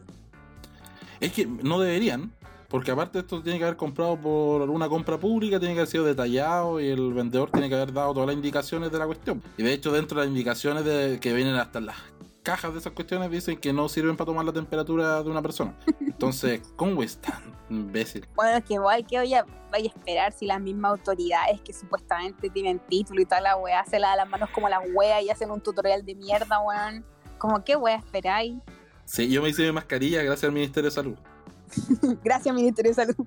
Es 1.20 1.32
que 1.32 1.46
no 1.46 1.78
deberían, 1.78 2.32
porque 2.68 2.90
aparte 2.90 3.20
esto 3.20 3.42
tiene 3.42 3.58
que 3.58 3.64
haber 3.64 3.76
comprado 3.76 4.16
por 4.16 4.68
una 4.68 4.88
compra 4.88 5.18
pública, 5.18 5.58
tiene 5.58 5.74
que 5.74 5.80
haber 5.80 5.90
sido 5.90 6.04
detallado 6.04 6.80
y 6.80 6.88
el 6.88 7.14
vendedor 7.14 7.50
tiene 7.50 7.68
que 7.68 7.74
haber 7.74 7.92
dado 7.92 8.12
todas 8.12 8.26
las 8.26 8.36
indicaciones 8.36 8.90
de 8.90 8.98
la 8.98 9.06
cuestión. 9.06 9.42
Y 9.56 9.62
de 9.62 9.72
hecho 9.72 9.92
dentro 9.92 10.18
de 10.18 10.26
las 10.26 10.30
indicaciones 10.30 10.84
de, 10.84 11.18
que 11.20 11.32
vienen 11.32 11.54
hasta 11.56 11.80
las 11.80 11.96
cajas 12.46 12.72
de 12.72 12.78
esas 12.78 12.92
cuestiones 12.92 13.28
dicen 13.30 13.58
que 13.58 13.72
no 13.72 13.88
sirven 13.88 14.16
para 14.16 14.26
tomar 14.26 14.44
la 14.44 14.52
temperatura 14.52 15.20
de 15.22 15.28
una 15.28 15.42
persona. 15.42 15.74
Entonces, 16.00 16.60
¿cómo 16.76 17.02
es 17.02 17.16
tan 17.18 17.42
imbécil? 17.68 18.24
Bueno, 18.36 18.58
es 18.58 18.64
que 18.64 18.74
igual 18.74 19.04
que 19.04 19.18
voy 19.18 19.34
a, 19.34 19.44
vaya 19.72 19.90
a 19.92 19.98
esperar 19.98 20.32
si 20.32 20.46
las 20.46 20.60
mismas 20.60 20.92
autoridades 20.92 21.60
que 21.62 21.72
supuestamente 21.72 22.48
tienen 22.50 22.78
título 22.88 23.20
y 23.20 23.24
toda 23.26 23.40
la 23.40 23.56
weá 23.56 23.84
se 23.84 23.98
la 23.98 24.08
dan 24.10 24.18
las 24.18 24.28
manos 24.28 24.48
como 24.50 24.68
las 24.68 24.80
weas 24.94 25.22
y 25.24 25.30
hacen 25.30 25.50
un 25.50 25.60
tutorial 25.60 26.04
de 26.06 26.14
mierda, 26.14 26.60
weón. 26.60 27.04
Como, 27.38 27.62
¿qué 27.64 27.74
weá 27.74 27.96
esperáis? 27.96 28.54
Sí, 29.04 29.28
yo 29.28 29.42
me 29.42 29.48
hice 29.48 29.62
mi 29.62 29.72
mascarilla 29.72 30.22
gracias 30.22 30.44
al 30.44 30.52
Ministerio 30.52 30.88
de 30.90 30.94
Salud. 30.94 31.18
Gracias, 32.24 32.54
Ministerio 32.54 32.92
de 32.92 32.94
Salud. 32.94 33.26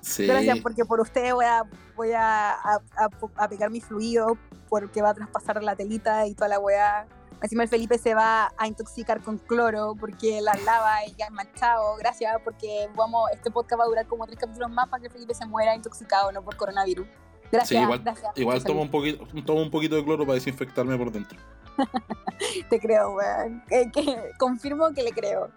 Sí. 0.00 0.26
Gracias, 0.26 0.60
porque 0.60 0.84
por 0.84 1.00
ustedes 1.00 1.34
voy 1.34 1.44
a, 1.44 1.64
voy 1.96 2.12
a, 2.12 2.52
a, 2.52 2.80
a- 2.96 3.08
a 3.44 3.48
pegar 3.48 3.70
mi 3.70 3.80
fluido, 3.80 4.38
porque 4.68 5.02
va 5.02 5.10
a 5.10 5.14
traspasar 5.14 5.60
la 5.62 5.74
telita 5.74 6.26
y 6.26 6.34
toda 6.34 6.48
la 6.48 6.60
weá. 6.60 7.06
Encima 7.42 7.62
el 7.64 7.68
Felipe 7.68 7.98
se 7.98 8.14
va 8.14 8.50
a 8.56 8.66
intoxicar 8.66 9.20
con 9.22 9.38
cloro 9.38 9.94
porque 9.98 10.40
la 10.40 10.54
lava 10.64 11.04
y 11.06 11.14
ya 11.16 11.26
es 11.26 11.30
manchado. 11.32 11.96
Gracias, 11.96 12.34
porque 12.42 12.88
vamos, 12.96 13.30
este 13.32 13.50
podcast 13.50 13.78
va 13.80 13.84
a 13.84 13.88
durar 13.88 14.06
como 14.06 14.26
tres 14.26 14.38
capítulos 14.38 14.70
más 14.70 14.88
para 14.88 15.02
que 15.02 15.10
Felipe 15.10 15.34
se 15.34 15.44
muera 15.46 15.74
intoxicado, 15.74 16.32
no 16.32 16.42
por 16.42 16.56
coronavirus. 16.56 17.06
Gracias, 17.52 17.68
Sí, 17.68 17.76
igual- 17.84 18.00
gracias. 18.02 18.32
Igual 18.36 18.64
tomo 18.64 18.82
un, 18.82 18.90
poquito, 18.90 19.24
tomo 19.44 19.62
un 19.62 19.70
poquito 19.70 19.96
de 19.96 20.04
cloro 20.04 20.24
para 20.24 20.34
desinfectarme 20.34 20.96
por 20.96 21.12
dentro. 21.12 21.38
Te 22.70 22.80
creo, 22.80 23.10
weón. 23.14 23.62
Eh, 23.70 23.90
que- 23.92 24.30
confirmo 24.38 24.92
que 24.92 25.02
le 25.02 25.12
creo. 25.12 25.50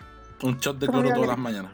Un 0.43 0.57
shot 0.57 0.77
de 0.77 0.87
cloro 0.87 1.11
todas 1.13 1.27
las 1.29 1.37
mañanas. 1.37 1.71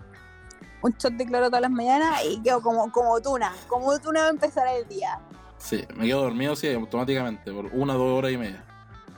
Un 0.81 0.91
shot 0.93 1.13
de 1.13 1.25
cloro 1.25 1.47
todas 1.47 1.61
las 1.61 1.71
mañanas 1.71 2.23
y 2.25 2.41
quedo 2.41 2.61
como, 2.61 2.91
como 2.91 3.19
tuna. 3.21 3.53
Como 3.67 3.97
tuna 3.99 4.21
va 4.21 4.27
a 4.27 4.29
empezar 4.29 4.67
el 4.67 4.87
día. 4.87 5.19
Sí, 5.57 5.83
me 5.95 6.05
quedo 6.05 6.21
dormido 6.21 6.55
sí, 6.55 6.71
automáticamente, 6.71 7.51
por 7.51 7.65
una 7.67 7.95
o 7.95 7.97
dos 7.97 8.17
horas 8.19 8.31
y 8.31 8.37
media. 8.37 8.63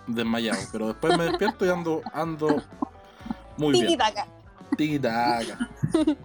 Desmayado. 0.08 0.60
Pero 0.72 0.88
después 0.88 1.17
me 1.17 1.26
despierto 1.26 1.65
y 1.65 1.70
ando, 1.70 2.02
ando 2.13 2.63
muy 3.58 3.74
bien. 3.74 3.88
Tiki-taka. 3.88 4.28
Tiki-taka. 4.78 5.70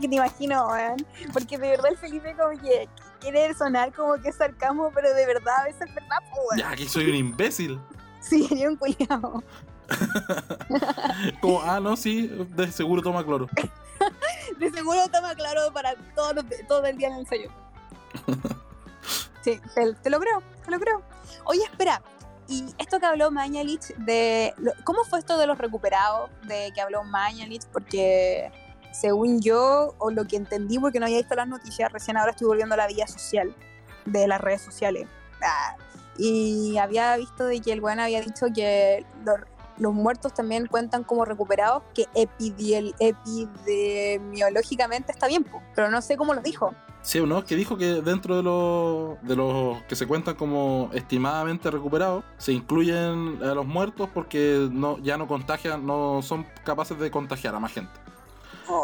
que 0.00 0.08
te 0.08 0.14
imagino, 0.14 0.68
weón. 0.68 0.96
Porque 1.32 1.58
de 1.58 1.68
verdad 1.70 1.90
el 1.92 1.98
Felipe 1.98 2.34
como 2.36 2.60
que 2.60 2.88
quiere 3.20 3.52
sonar 3.54 3.92
como 3.92 4.14
que 4.20 4.28
es 4.30 4.36
sarcasmo, 4.36 4.90
pero 4.94 5.12
de 5.14 5.26
verdad 5.26 5.54
a 5.60 5.64
veces 5.64 5.82
es 5.88 5.94
verdad, 5.94 6.18
pues. 6.34 6.58
Ya, 6.60 6.70
aquí 6.70 6.86
soy 6.88 7.08
un 7.10 7.16
imbécil. 7.16 7.80
Sí, 8.20 8.44
sería 8.48 8.68
un 8.68 8.76
culiao. 8.76 9.42
Como, 11.40 11.62
ah, 11.62 11.78
no, 11.78 11.96
sí, 11.96 12.26
de 12.56 12.72
seguro 12.72 13.00
toma 13.02 13.24
cloro. 13.24 13.48
De 14.58 14.70
seguro 14.72 15.06
toma 15.12 15.32
claro 15.36 15.72
para 15.72 15.94
todos 16.14 16.34
los- 16.34 16.44
todo 16.66 16.84
el 16.86 16.96
día 16.96 17.06
en 17.08 17.14
el 17.14 17.20
ensayo. 17.20 17.50
Sí, 19.46 19.60
te, 19.76 19.94
te 19.94 20.10
lo 20.10 20.18
creo, 20.18 20.42
te 20.64 20.72
lo 20.72 20.80
creo. 20.80 21.02
Oye, 21.44 21.62
espera. 21.62 22.02
Y 22.48 22.74
esto 22.78 22.98
que 22.98 23.06
habló 23.06 23.30
Mañalich 23.30 23.94
de... 23.98 24.52
lo- 24.58 24.72
¿Cómo 24.82 25.04
fue 25.04 25.20
esto 25.20 25.38
de 25.38 25.46
los 25.46 25.56
recuperados 25.56 26.30
de 26.48 26.72
que 26.74 26.80
habló 26.80 27.04
Mañalich? 27.04 27.64
Porque 27.72 28.50
según 28.92 29.40
yo, 29.40 29.94
o 29.98 30.10
lo 30.10 30.24
que 30.26 30.34
entendí, 30.36 30.80
porque 30.80 30.98
no 30.98 31.06
había 31.06 31.18
visto 31.18 31.36
las 31.36 31.46
noticias, 31.46 31.92
recién 31.92 32.16
ahora 32.16 32.32
estoy 32.32 32.48
volviendo 32.48 32.74
a 32.74 32.78
la 32.78 32.88
vida 32.88 33.06
social 33.06 33.54
de 34.04 34.26
las 34.26 34.40
redes 34.40 34.62
sociales. 34.62 35.06
Ah, 35.44 35.76
y 36.18 36.76
había 36.78 37.16
visto 37.16 37.44
de 37.44 37.60
que 37.60 37.72
el 37.72 37.80
buen 37.80 38.00
había 38.00 38.20
dicho 38.20 38.46
que 38.52 39.06
los, 39.78 39.94
muertos 39.94 40.34
también 40.34 40.66
cuentan 40.66 41.04
como 41.04 41.24
recuperados, 41.24 41.84
que 41.94 42.06
epidemiológicamente 42.14 45.12
está 45.12 45.28
bien, 45.28 45.46
pero 45.74 45.88
no 45.90 46.02
sé 46.02 46.16
cómo 46.16 46.34
lo 46.34 46.40
dijo. 46.40 46.74
Sí, 47.06 47.20
¿no? 47.20 47.44
Que 47.44 47.54
dijo 47.54 47.76
que 47.76 48.02
dentro 48.02 48.36
de 48.36 48.42
los, 48.42 49.22
de 49.22 49.36
los 49.36 49.80
que 49.84 49.94
se 49.94 50.08
cuentan 50.08 50.34
como 50.34 50.90
estimadamente 50.92 51.70
recuperados, 51.70 52.24
se 52.36 52.52
incluyen 52.52 53.38
a 53.44 53.54
los 53.54 53.64
muertos 53.64 54.08
porque 54.12 54.68
no, 54.72 54.98
ya 54.98 55.16
no 55.16 55.28
contagian, 55.28 55.86
no 55.86 56.20
son 56.22 56.44
capaces 56.64 56.98
de 56.98 57.08
contagiar 57.12 57.54
a 57.54 57.60
más 57.60 57.72
gente. 57.72 57.92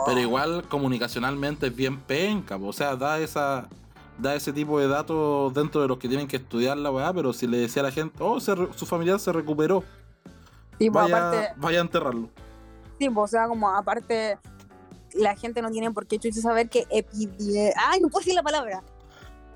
Pero 0.07 0.21
igual 0.21 0.63
comunicacionalmente 0.69 1.67
es 1.67 1.75
bien 1.75 1.99
penca, 2.01 2.57
po. 2.57 2.67
o 2.69 2.73
sea, 2.73 2.95
da 2.95 3.19
esa 3.19 3.69
da 4.19 4.37
ese 4.37 4.53
tipo 4.53 4.79
de 4.79 4.87
datos 4.87 5.53
dentro 5.53 5.81
de 5.83 5.89
los 5.89 5.99
que 5.99 6.07
tienen 6.07 6.29
que 6.29 6.37
estudiar 6.37 6.77
la 6.77 6.93
weá, 6.93 7.13
pero 7.13 7.33
si 7.33 7.49
le 7.49 7.57
decía 7.57 7.83
a 7.83 7.87
la 7.87 7.91
gente, 7.91 8.15
oh, 8.21 8.39
se 8.39 8.55
re- 8.55 8.69
su 8.77 8.87
familiar 8.87 9.19
se 9.19 9.33
recuperó, 9.33 9.83
Sí, 10.79 10.89
vaya, 10.91 11.17
aparte, 11.31 11.49
vaya 11.57 11.79
a 11.79 11.83
enterrarlo. 11.83 12.29
sí, 13.01 13.11
pues, 13.11 13.25
o 13.25 13.27
sea, 13.27 13.49
como 13.49 13.69
aparte, 13.69 14.39
la 15.15 15.37
gente 15.37 15.63
no 15.63 15.71
tiene 15.71 15.91
por 15.91 16.07
qué 16.07 16.19
chucha 16.19 16.41
saber 16.41 16.69
que 16.69 16.87
epidemia... 16.91 17.73
Ay, 17.77 18.01
no 18.01 18.09
puedo 18.09 18.21
decir 18.21 18.35
la 18.35 18.43
palabra. 18.43 18.83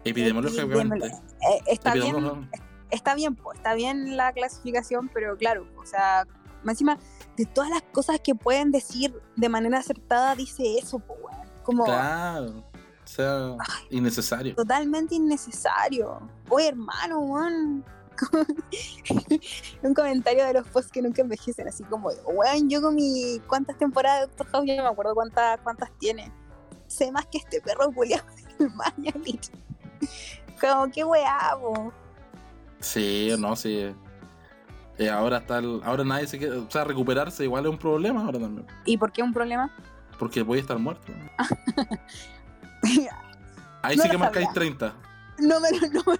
Epidemiológicamente. 0.05 1.07
Eh, 1.07 1.63
está 1.67 1.95
bien, 1.95 2.49
está 2.91 3.15
bien, 3.15 3.37
está 3.55 3.75
bien 3.75 4.17
la 4.17 4.33
clasificación, 4.33 5.11
pero 5.13 5.37
claro, 5.37 5.67
o 5.77 5.85
sea, 5.85 6.27
encima 6.65 6.99
de 7.37 7.45
todas 7.45 7.71
las 7.71 7.83
cosas 7.83 8.21
que 8.21 8.35
pueden 8.35 8.71
decir 8.71 9.15
de 9.37 9.49
manera 9.49 9.79
acertada, 9.79 10.35
dice 10.35 10.79
eso, 10.79 10.99
pues. 10.99 11.19
Como 11.63 11.85
Claro. 11.85 12.65
O 13.05 13.09
sea, 13.09 13.57
innecesario. 13.91 14.55
totalmente 14.57 15.15
innecesario. 15.15 16.29
Oye, 16.49 16.69
hermano, 16.69 17.85
Un 19.83 19.95
comentario 19.95 20.45
de 20.47 20.53
los 20.55 20.67
posts 20.69 20.91
que 20.93 21.03
nunca 21.03 21.23
envejecen, 21.23 21.69
así 21.69 21.83
como, 21.85 22.09
weón, 22.27 22.69
yo 22.69 22.81
con 22.83 22.95
mi. 22.95 23.41
¿Cuántas 23.47 23.77
temporadas 23.79 24.21
de 24.23 24.27
Doctor 24.29 24.47
House? 24.49 24.65
Yo 24.67 24.77
no 24.77 24.83
me 24.85 24.89
acuerdo 24.89 25.15
cuántas, 25.15 25.61
cuántas 25.61 25.91
tiene. 25.99 26.33
Sé 26.87 27.11
más 27.13 27.27
que 27.27 27.39
este 27.39 27.61
perro 27.61 27.91
culiado 27.93 28.25
del 28.59 28.71
Mañalich. 28.75 29.51
Como, 30.61 30.91
qué 30.91 31.05
weá, 31.05 31.57
po. 31.61 31.93
Sí, 32.81 33.31
no, 33.39 33.57
sí. 33.57 33.95
Eh, 34.99 35.11
ahora 35.11 35.39
está 35.39 35.59
el- 35.59 35.83
ahora 35.85 36.05
nadie 36.05 36.27
se 36.27 36.39
quiere, 36.39 36.57
o 36.57 36.71
sea, 36.71 36.85
recuperarse 36.85 37.45
igual 37.45 37.67
es 37.67 37.71
un 37.71 37.79
problema 37.79 38.25
ahora 38.25 38.39
también, 38.41 38.67
¿Y 38.87 38.97
por 38.97 39.13
qué 39.13 39.23
un 39.23 39.33
problema? 39.33 39.71
porque 40.19 40.41
voy 40.43 40.57
a 40.57 40.61
estar 40.63 40.79
muerto. 40.79 41.13
Ahí 43.83 43.97
No 43.97 44.03
sí 44.05 44.09
que 44.11 44.19
marcáis 44.19 44.47
sabía. 44.47 44.61
30. 44.61 44.95
No 45.39 45.61
me, 45.61 45.71
lo, 45.71 45.79
no, 45.93 46.03
me, 46.07 46.19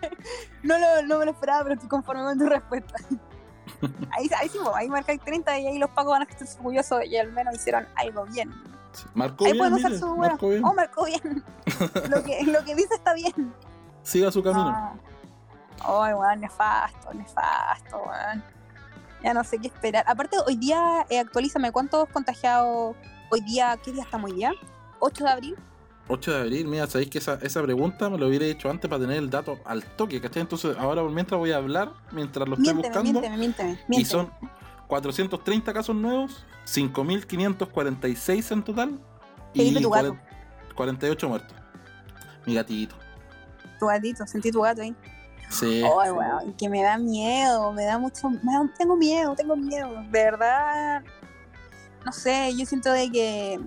no, 0.63 0.79
lo, 0.79 1.03
no 1.07 1.19
me 1.19 1.25
lo 1.27 1.31
esperaba, 1.31 1.63
pero 1.63 1.75
estoy 1.75 1.89
conforme 1.89 2.23
con 2.23 2.39
tu 2.39 2.47
respuesta. 2.47 2.95
Ahí, 4.13 4.31
ahí 4.41 4.49
sí, 4.49 4.59
ahí 4.75 4.89
marcáis 4.89 5.21
30 5.21 5.59
y 5.59 5.67
ahí 5.67 5.79
los 5.79 5.91
pacos 5.91 6.13
van 6.13 6.23
a 6.23 6.25
estar 6.25 6.49
orgullosos 6.57 7.05
y 7.05 7.17
al 7.19 7.31
menos 7.33 7.55
hicieron 7.57 7.87
algo 7.97 8.25
bien. 8.25 8.51
Sí, 8.93 9.05
Marcó 9.13 9.45
ahí 9.45 9.53
bien, 9.53 9.59
pueden 9.59 9.75
usar 9.75 9.91
mire, 9.91 10.01
su 10.01 10.17
marcó 10.17 10.49
bien. 10.49 10.65
Oh, 10.65 10.73
marcó 10.73 11.05
bien. 11.05 11.45
lo, 12.09 12.23
que, 12.25 12.43
lo 12.45 12.65
que 12.65 12.75
dice 12.75 12.95
está 12.95 13.13
bien. 13.13 13.53
Siga 14.03 14.33
su 14.33 14.43
camino. 14.43 14.69
Ah. 14.69 14.95
Ay, 15.81 16.15
weón, 16.15 16.41
nefasto, 16.41 17.13
nefasto, 17.13 17.99
weón. 17.99 18.43
Ya 19.23 19.35
no 19.35 19.45
sé 19.45 19.59
qué 19.59 19.67
esperar. 19.67 20.05
Aparte, 20.07 20.37
hoy 20.47 20.57
día, 20.57 21.05
eh, 21.11 21.19
actualízame, 21.19 21.73
¿cuántos 21.73 22.09
contagiados 22.09 22.97
hoy 23.31 23.41
día? 23.41 23.77
¿Qué 23.85 23.93
día 23.93 24.05
estamos 24.05 24.31
hoy 24.31 24.37
día? 24.37 24.53
¿8 25.01 25.25
de 25.25 25.29
abril? 25.29 25.57
8 26.09 26.33
de 26.33 26.41
abril, 26.41 26.69
mira, 26.69 26.87
sabéis 26.87 27.11
que 27.11 27.19
esa, 27.19 27.35
esa 27.43 27.63
pregunta 27.63 28.09
me 28.09 28.17
lo 28.19 28.29
hubiera 28.29 28.45
hecho 28.47 28.71
antes 28.71 28.89
para 28.89 29.01
tener 29.01 29.17
el 29.19 29.29
dato 29.31 29.59
al 29.65 29.83
toque, 29.85 30.21
¿cachai? 30.21 30.43
Entonces, 30.43 30.77
ahora 30.79 31.03
mientras 31.03 31.39
voy 31.39 31.51
a 31.53 31.57
hablar, 31.57 31.93
mientras 32.13 32.49
lo 32.49 32.55
estoy 32.55 32.75
Miénteme, 32.75 32.95
buscando, 32.95 33.21
miénteme, 33.21 33.39
miénteme, 33.39 33.79
y 34.01 34.05
son 34.05 34.31
430 34.87 35.73
casos 35.73 35.97
nuevos, 35.97 36.45
5.546 36.65 38.53
en 38.53 38.63
total, 38.63 39.01
y 39.55 39.83
tu 39.83 39.91
gato. 39.91 40.17
40 40.75 40.75
48 40.77 41.29
muertos. 41.29 41.57
Mi 42.47 42.55
gatito. 42.55 42.95
Tu 43.81 43.87
gatito, 43.87 44.27
sentí 44.27 44.51
tu 44.51 44.61
gato 44.61 44.83
ahí. 44.83 44.95
Sí. 45.49 45.83
Ay, 45.83 46.11
weón, 46.11 46.53
que 46.55 46.69
me 46.69 46.83
da 46.83 46.99
miedo, 46.99 47.73
me 47.73 47.85
da 47.85 47.99
mucho, 47.99 48.29
me 48.29 48.53
da- 48.53 48.71
tengo 48.79 48.97
miedo, 48.97 49.35
tengo 49.35 49.57
miedo, 49.57 49.89
de 49.95 50.09
verdad, 50.11 51.03
no 52.05 52.13
sé, 52.13 52.53
yo 52.57 52.67
siento 52.67 52.91
de 52.93 53.11
que 53.11 53.61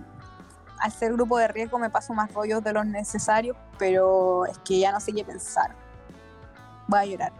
al 0.79 0.91
ser 0.91 1.13
grupo 1.13 1.37
de 1.37 1.47
riesgo 1.47 1.77
me 1.77 1.89
paso 1.89 2.13
más 2.13 2.33
rollos 2.33 2.63
de 2.63 2.73
los 2.73 2.85
necesarios, 2.85 3.55
pero 3.77 4.45
es 4.45 4.57
que 4.59 4.79
ya 4.79 4.91
no 4.91 4.99
sé 4.99 5.13
qué 5.13 5.23
pensar. 5.23 5.75
Voy 6.87 6.99
a 6.99 7.05
llorar. 7.05 7.33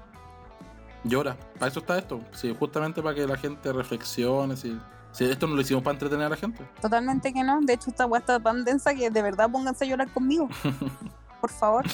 Llora. 1.04 1.38
Para 1.58 1.72
eso 1.72 1.80
está 1.80 1.98
esto. 1.98 2.22
Sí, 2.34 2.56
justamente 2.58 3.02
para 3.02 3.16
que 3.16 3.26
la 3.26 3.38
gente 3.38 3.72
reflexione. 3.72 4.56
Si, 4.58 4.80
si 5.12 5.26
esto 5.26 5.48
no 5.48 5.56
lo 5.56 5.62
hicimos 5.62 5.84
para 5.84 5.94
entretener 5.94 6.26
a 6.28 6.30
la 6.30 6.36
gente. 6.36 6.68
Totalmente 6.82 7.34
que 7.34 7.44
no, 7.44 7.60
de 7.62 7.74
hecho 7.74 7.90
esta 7.90 8.06
weá 8.06 8.20
está 8.20 8.40
tan 8.40 8.64
densa 8.64 8.94
que 8.94 9.10
de 9.10 9.22
verdad 9.22 9.50
pónganse 9.50 9.86
a 9.86 9.88
llorar 9.88 10.10
conmigo. 10.12 10.50
por 11.42 11.50
favor. 11.50 11.86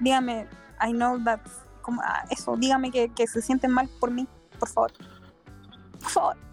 Dígame, 0.00 0.46
I 0.86 0.92
know 0.92 1.22
that. 1.24 1.40
Como, 1.82 2.02
ah, 2.02 2.24
eso, 2.30 2.54
dígame 2.56 2.90
que, 2.90 3.08
que 3.08 3.26
se 3.26 3.40
sienten 3.40 3.70
mal 3.70 3.88
por 3.98 4.10
mí, 4.10 4.28
por 4.58 4.68
favor. 4.68 4.92
Por 5.98 6.10
favor. 6.10 6.47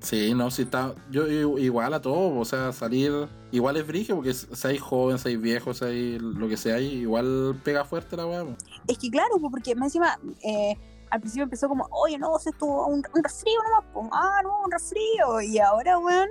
Sí, 0.00 0.32
no, 0.34 0.50
si 0.50 0.62
está. 0.62 0.94
Yo 1.10 1.26
igual 1.26 1.92
a 1.94 2.00
todo, 2.00 2.38
o 2.38 2.44
sea, 2.44 2.72
salir. 2.72 3.28
Igual 3.52 3.76
es 3.76 3.86
brillo, 3.86 4.16
porque 4.16 4.32
seáis 4.32 4.80
joven, 4.80 5.18
seáis 5.18 5.40
viejo, 5.40 5.74
seáis 5.74 6.20
lo 6.22 6.48
que 6.48 6.56
sea, 6.56 6.80
igual 6.80 7.60
pega 7.64 7.84
fuerte 7.84 8.16
la 8.16 8.26
weá. 8.26 8.44
Es 8.86 8.96
que 8.98 9.10
claro, 9.10 9.34
porque 9.50 9.74
más 9.74 9.86
encima, 9.88 10.18
eh, 10.42 10.76
al 11.10 11.20
principio 11.20 11.44
empezó 11.44 11.68
como, 11.68 11.86
oye, 11.90 12.16
no, 12.16 12.38
se 12.38 12.50
estuvo 12.50 12.86
un, 12.86 13.02
un 13.14 13.22
resfrío 13.24 13.58
nomás, 13.94 14.10
ah, 14.12 14.40
no, 14.42 14.62
un 14.64 14.70
resfrío. 14.70 15.40
Y 15.42 15.58
ahora, 15.58 15.98
weón, 15.98 16.28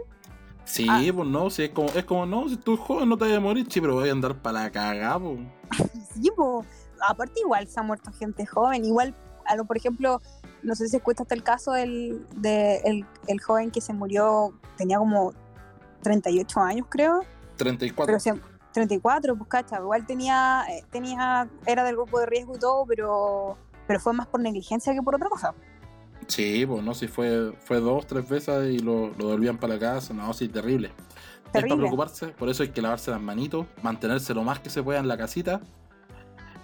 Sí, 0.66 0.86
Ah. 0.88 1.02
pues 1.16 1.28
no, 1.28 1.50
si 1.50 1.64
es 1.64 1.70
como, 1.72 1.90
es 1.90 2.06
como, 2.06 2.26
no, 2.28 2.48
si 2.48 2.56
tú 2.58 2.78
joven 2.78 3.10
no 3.10 3.18
te 3.18 3.26
vas 3.26 3.34
a 3.34 3.40
morir, 3.40 3.66
sí, 3.70 3.82
pero 3.82 3.96
voy 3.96 4.10
a 4.10 4.12
andar 4.12 4.36
para 4.40 4.64
la 4.64 4.72
cagada, 4.72 5.20
pues. 5.20 5.40
sí, 6.14 6.30
pues, 6.36 6.68
aparte 7.08 7.40
igual 7.40 7.68
se 7.68 7.80
ha 7.80 7.84
muerto 7.84 8.12
gente 8.14 8.46
joven, 8.46 8.86
igual, 8.86 9.16
a 9.46 9.56
lo, 9.56 9.66
por 9.66 9.78
ejemplo, 9.78 10.22
no 10.64 10.76
sé 10.76 10.88
si 10.88 10.98
escuchaste 10.98 11.34
el 11.36 11.44
caso 11.44 11.72
del 11.72 12.26
de 12.36 12.78
el, 12.86 13.06
el 13.28 13.42
joven 13.42 13.72
que 13.72 13.82
se 13.82 13.94
murió, 13.94 14.54
tenía 14.78 14.98
como 14.98 15.34
38 16.02 16.60
años, 16.60 16.88
creo, 16.90 17.24
34. 17.58 18.06
pero 18.06 18.20
se, 18.20 18.34
34, 18.74 19.36
pues 19.36 19.50
cacha, 19.50 19.80
igual 19.80 20.06
tenía, 20.06 20.64
eh, 20.70 20.84
tenía, 20.92 21.50
era 21.66 21.84
del 21.84 21.96
grupo 21.96 22.20
de 22.20 22.26
riesgo 22.26 22.56
y 22.56 22.60
todo, 22.60 22.86
pero, 22.86 23.58
pero 23.88 24.00
fue 24.00 24.14
más 24.14 24.28
por 24.28 24.40
negligencia 24.40 24.94
que 24.94 25.02
por 25.02 25.16
otra 25.16 25.30
cosa. 25.30 25.54
Sí, 26.28 26.66
pues 26.66 26.84
no, 26.84 26.94
si 26.94 27.08
fue, 27.08 27.54
fue 27.64 27.80
dos, 27.80 28.06
tres 28.06 28.28
veces 28.30 28.72
y 28.72 28.80
lo, 28.80 29.08
lo 29.10 29.30
devolvían 29.30 29.58
para 29.58 29.74
la 29.74 29.80
casa, 29.80 30.14
no, 30.14 30.32
sí, 30.34 30.48
terrible. 30.48 30.88
Es 30.88 30.94
para 31.52 31.64
Terrible. 31.64 31.78
preocuparse, 31.78 32.28
por 32.28 32.50
eso 32.50 32.62
hay 32.62 32.70
que 32.70 32.82
lavarse 32.82 33.10
las 33.10 33.22
manitos, 33.22 33.66
mantenerse 33.82 34.36
lo 34.36 34.44
más 34.44 34.60
que 34.60 34.70
se 34.70 34.84
pueda 34.84 35.00
en 35.00 35.08
la 35.08 35.18
casita 35.18 35.62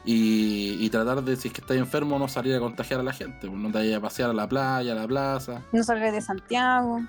y, 0.05 0.77
y 0.85 0.89
tratar 0.89 1.23
de, 1.23 1.35
si 1.35 1.47
es 1.47 1.53
que 1.53 1.61
estás 1.61 1.77
enfermo, 1.77 2.17
no 2.19 2.27
salir 2.27 2.55
a 2.55 2.59
contagiar 2.59 2.99
a 2.99 3.03
la 3.03 3.13
gente, 3.13 3.47
pues 3.47 3.59
no 3.59 3.71
te 3.71 3.79
vayas 3.79 3.97
a 3.97 4.01
pasear 4.01 4.29
a 4.29 4.33
la 4.33 4.47
playa, 4.47 4.91
a 4.91 4.95
la 4.95 5.07
plaza. 5.07 5.61
No 5.71 5.83
salgas 5.83 6.13
de 6.13 6.21
Santiago. 6.21 7.01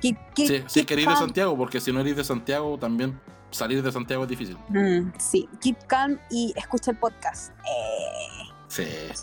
¿Qué, 0.00 0.16
qué- 0.34 0.46
Sí, 0.68 0.84
si 0.84 0.94
de 0.96 1.04
Santiago, 1.16 1.56
porque 1.56 1.80
si 1.80 1.92
no 1.92 2.00
eres 2.00 2.16
de 2.16 2.24
Santiago, 2.24 2.76
también 2.78 3.18
salir 3.50 3.82
de 3.82 3.92
Santiago 3.92 4.24
es 4.24 4.28
difícil. 4.28 4.56
Mm, 4.68 5.12
sí, 5.18 5.48
keep 5.60 5.76
calm 5.86 6.18
y 6.30 6.52
escucha 6.56 6.90
el 6.90 6.96
podcast. 6.98 7.52
Eh, 7.60 8.48
Sí. 8.68 8.82
eh. 8.82 9.14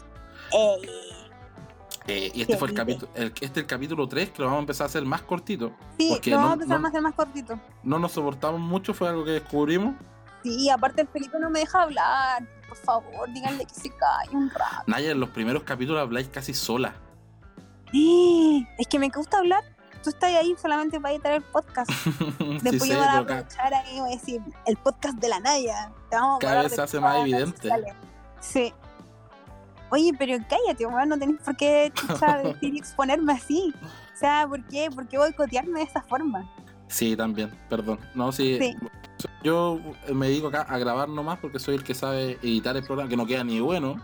Eh, 2.08 2.32
y 2.34 2.41
este 2.41 2.58
fue 2.58 2.69
el 2.69 2.73
capítulo, 2.73 3.12
el, 3.13 3.28
este 3.28 3.45
es 3.45 3.58
el 3.58 3.65
capítulo 3.67 4.08
3, 4.08 4.32
que 4.32 4.39
lo 4.41 4.45
vamos 4.45 4.60
a 4.60 4.62
empezar 4.62 4.86
a 4.86 4.88
hacer 4.88 5.06
más 5.06 5.21
cortito. 5.21 5.73
Sí, 5.99 6.10
lo 6.25 6.32
no- 6.32 6.38
vamos 6.38 6.49
a 6.49 6.54
empezar 6.54 6.80
no- 6.80 6.86
a 6.88 6.89
hacer 6.89 7.02
más 7.02 7.13
cortito. 7.13 7.60
No 7.84 7.99
nos 7.99 8.12
soportamos 8.13 8.60
mucho, 8.60 8.93
fue 8.95 9.10
algo 9.10 9.23
que 9.25 9.32
descubrimos. 9.32 9.95
Sí, 10.43 10.69
aparte 10.69 11.02
el 11.02 11.08
Felipe 11.08 11.38
no 11.39 11.49
me 11.49 11.60
deja 11.60 11.84
hablar. 11.84 12.47
Por 12.67 12.78
favor, 12.78 13.32
díganle 13.34 13.65
que 13.65 13.73
se 13.73 13.89
calle 13.89 14.36
un 14.36 14.49
rato. 14.49 14.84
Naya, 14.88 15.12
en 15.12 15.19
los 15.19 15.30
primeros 15.30 15.63
capítulos 15.63 16.02
habláis 16.02 16.28
casi 16.30 16.54
sola. 16.54 16.93
Eh, 17.93 18.65
Es 18.78 18.88
que 18.88 18.99
me 18.99 19.10
gusta 19.10 19.39
hablar. 19.39 19.63
Tú 20.04 20.12
estás 20.12 20.32
ahí 20.34 20.56
solamente 20.62 20.99
para 20.99 21.13
editar 21.13 21.34
el 21.34 21.41
podcast. 21.41 21.91
sí 22.04 22.60
Después 22.62 22.84
sé, 22.84 22.89
yo 22.89 22.97
voy 22.99 23.08
a 23.08 23.17
aprovechar 23.17 23.73
ahí 23.73 23.97
y 23.97 23.99
voy 23.99 24.13
a 24.13 24.15
decir 24.15 24.41
el 24.65 24.78
podcast 24.78 25.17
de 25.17 25.28
la 25.30 25.39
Naya. 25.39 25.91
Te 26.10 26.15
vamos 26.15 26.38
a 26.38 26.39
Cada 26.47 26.63
vez 26.63 26.75
se 26.75 26.82
hace 26.82 26.99
más 26.99 27.17
evidente. 27.19 27.69
Sí. 28.39 28.73
Oye, 29.91 30.12
pero 30.17 30.38
cállate, 30.47 30.86
weón, 30.86 31.10
no 31.10 31.17
tenés 31.17 31.41
por 31.41 31.58
qué 31.58 31.91
chucha, 31.93 32.38
decir 32.43 32.73
y 32.75 32.78
exponerme 32.78 33.34
así. 33.34 33.73
O 33.84 34.17
sea, 34.17 34.45
¿por 34.47 34.63
qué? 34.67 34.89
¿Por 34.91 35.08
qué 35.08 35.17
boicotearme 35.17 35.80
de 35.80 35.86
esa 35.86 36.02
forma? 36.04 36.49
Sí, 36.88 37.15
también, 37.15 37.52
perdón. 37.69 37.99
No, 38.13 38.32
sí. 38.32 38.58
Sí. 38.60 38.78
Yo 39.43 39.79
me 40.13 40.27
dedico 40.27 40.47
acá 40.47 40.62
a 40.62 40.77
grabar 40.77 41.10
nomás 41.10 41.39
porque 41.39 41.60
soy 41.60 41.75
el 41.75 41.84
que 41.84 41.93
sabe 41.93 42.39
editar 42.41 42.75
el 42.75 42.84
programa, 42.84 43.10
que 43.10 43.17
no 43.17 43.25
queda 43.25 43.43
ni 43.43 43.60
bueno. 43.60 43.95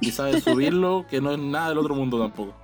Y 0.00 0.12
sabe 0.12 0.40
subirlo, 0.40 1.06
que 1.08 1.20
no 1.20 1.32
es 1.32 1.38
nada 1.38 1.70
del 1.70 1.78
otro 1.78 1.94
mundo 1.94 2.18
tampoco. 2.18 2.54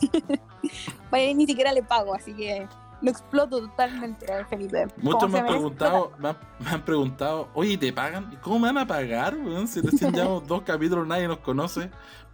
Vaya, 1.10 1.34
ni 1.34 1.46
siquiera 1.46 1.72
le 1.72 1.82
pago, 1.82 2.14
así 2.14 2.32
que 2.32 2.66
lo 3.02 3.10
exploto 3.10 3.60
totalmente 3.60 4.32
a 4.32 4.44
Felipe. 4.46 4.86
Muchos 4.98 5.30
me 5.30 5.38
han 5.38 5.46
preguntado, 5.46 6.12
me 6.18 6.30
han, 6.30 6.36
me 6.58 6.70
han 6.70 6.82
preguntado, 6.82 7.48
oye, 7.54 7.76
¿te 7.76 7.92
pagan? 7.92 8.30
¿Y 8.32 8.36
cómo 8.36 8.58
me 8.58 8.68
van 8.68 8.78
a 8.78 8.86
pagar, 8.86 9.36
weón? 9.36 9.68
Si 9.68 9.80
recién 9.80 10.12
llevamos 10.14 10.46
dos 10.46 10.62
capítulos, 10.62 11.06
nadie 11.06 11.28
nos 11.28 11.38
conoce. 11.38 11.90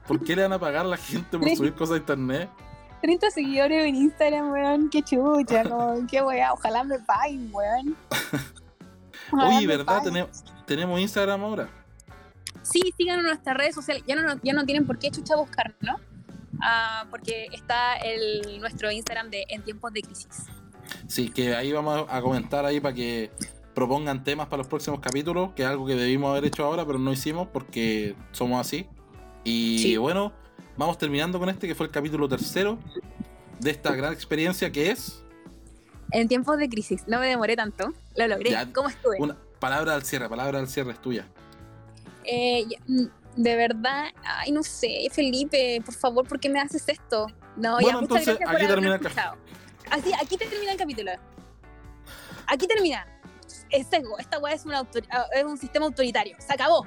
¿Por 0.07 0.23
qué 0.23 0.37
le 0.37 0.43
van 0.43 0.53
a 0.53 0.59
pagar 0.59 0.87
a 0.87 0.89
la 0.89 0.97
gente 0.97 1.39
por 1.39 1.49
subir 1.57 1.75
cosas 1.75 1.95
a 1.95 1.99
internet? 1.99 2.49
30 3.03 3.31
seguidores 3.31 3.85
en 3.85 3.97
Instagram, 3.97 4.53
weón. 4.53 4.91
Qué 4.91 5.03
chucha, 5.03 5.65
como, 5.65 6.07
qué 6.07 6.23
weá. 6.23 6.53
Ojalá 6.53 6.85
me 6.85 6.99
paguen, 7.01 7.51
weón. 7.53 7.97
Oye, 9.33 9.67
¿verdad? 9.67 10.03
Tenemos, 10.03 10.45
tenemos 10.67 11.01
Instagram 11.01 11.43
ahora. 11.43 11.69
Sí, 12.63 12.81
síganos 12.97 13.25
en 13.25 13.31
nuestras 13.31 13.57
redes 13.57 13.75
sociales. 13.75 14.05
Ya 14.07 14.15
no, 14.15 14.41
ya 14.43 14.53
no 14.53 14.65
tienen 14.65 14.87
por 14.87 14.99
qué 14.99 15.11
chucha 15.11 15.37
buscar, 15.37 15.75
¿no? 15.81 15.97
Ah, 16.61 17.07
porque 17.11 17.47
está 17.53 17.95
el, 17.97 18.61
nuestro 18.61 18.91
Instagram 18.91 19.31
de 19.31 19.45
En 19.49 19.63
Tiempos 19.63 19.93
de 19.93 20.03
Crisis. 20.03 20.47
Sí, 21.09 21.31
que 21.31 21.55
ahí 21.57 21.73
vamos 21.73 22.07
a 22.09 22.21
comentar 22.21 22.65
ahí 22.65 22.79
para 22.79 22.95
que 22.95 23.31
propongan 23.75 24.23
temas 24.23 24.47
para 24.47 24.59
los 24.59 24.67
próximos 24.69 25.01
capítulos, 25.01 25.53
que 25.55 25.63
es 25.63 25.69
algo 25.69 25.87
que 25.87 25.95
debimos 25.95 26.31
haber 26.31 26.45
hecho 26.45 26.65
ahora, 26.65 26.85
pero 26.85 26.99
no 26.99 27.11
hicimos 27.13 27.49
porque 27.49 28.15
somos 28.33 28.61
así. 28.61 28.87
Y 29.45 29.79
Sí. 29.81 29.97
bueno, 29.97 30.33
vamos 30.77 30.99
terminando 30.99 31.39
con 31.39 31.49
este 31.49 31.67
que 31.67 31.75
fue 31.75 31.87
el 31.87 31.93
capítulo 31.93 32.29
tercero 32.29 32.79
de 33.59 33.71
esta 33.71 33.95
gran 33.95 34.13
experiencia 34.13 34.71
que 34.71 34.91
es 34.91 35.25
En 36.13 36.29
Tiempos 36.29 36.59
de 36.59 36.69
Crisis. 36.69 37.05
No 37.07 37.19
me 37.19 37.27
demoré 37.27 37.57
tanto. 37.57 37.93
Lo 38.17 38.27
logré. 38.27 38.51
Ya, 38.51 38.71
¿Cómo 38.73 38.89
estuve? 38.89 39.17
una 39.19 39.37
palabra 39.59 39.95
al 39.95 40.03
cierre, 40.03 40.29
palabra 40.29 40.59
al 40.59 40.69
cierre 40.69 40.93
es 40.93 41.01
tuya. 41.01 41.27
Eh, 42.25 42.65
ya, 42.69 42.79
mm, 42.87 43.07
de 43.37 43.57
verdad, 43.57 44.07
ay, 44.25 44.53
no 44.53 44.63
sé, 44.63 45.09
Felipe, 45.11 45.81
por 45.85 45.95
favor, 45.95 46.27
¿por 46.27 46.39
qué 46.39 46.49
me 46.49 46.61
haces 46.61 46.89
esto? 46.89 47.27
No, 47.57 47.81
ya, 47.81 47.85
Bueno, 47.85 48.01
muchas 48.03 48.27
entonces, 48.27 48.27
gracias 48.39 48.51
por 48.51 48.57
aquí 48.57 48.67
termina 48.67 48.95
el 48.95 49.01
escuchado. 49.01 49.37
Así, 49.91 50.13
aquí 50.21 50.37
termina 50.37 50.73
el 50.73 50.79
capítulo. 50.79 51.13
Aquí 52.47 52.67
termina. 52.67 53.07
Es 53.71 53.87
sesgo, 53.87 54.19
esta 54.19 54.39
weá 54.39 54.55
es, 54.55 54.65
una 54.67 54.87
ah, 55.11 55.27
es 55.35 55.45
un 55.45 55.57
sistema 55.57 55.87
autoritario. 55.87 56.37
Se 56.39 56.53
acabó. 56.53 56.85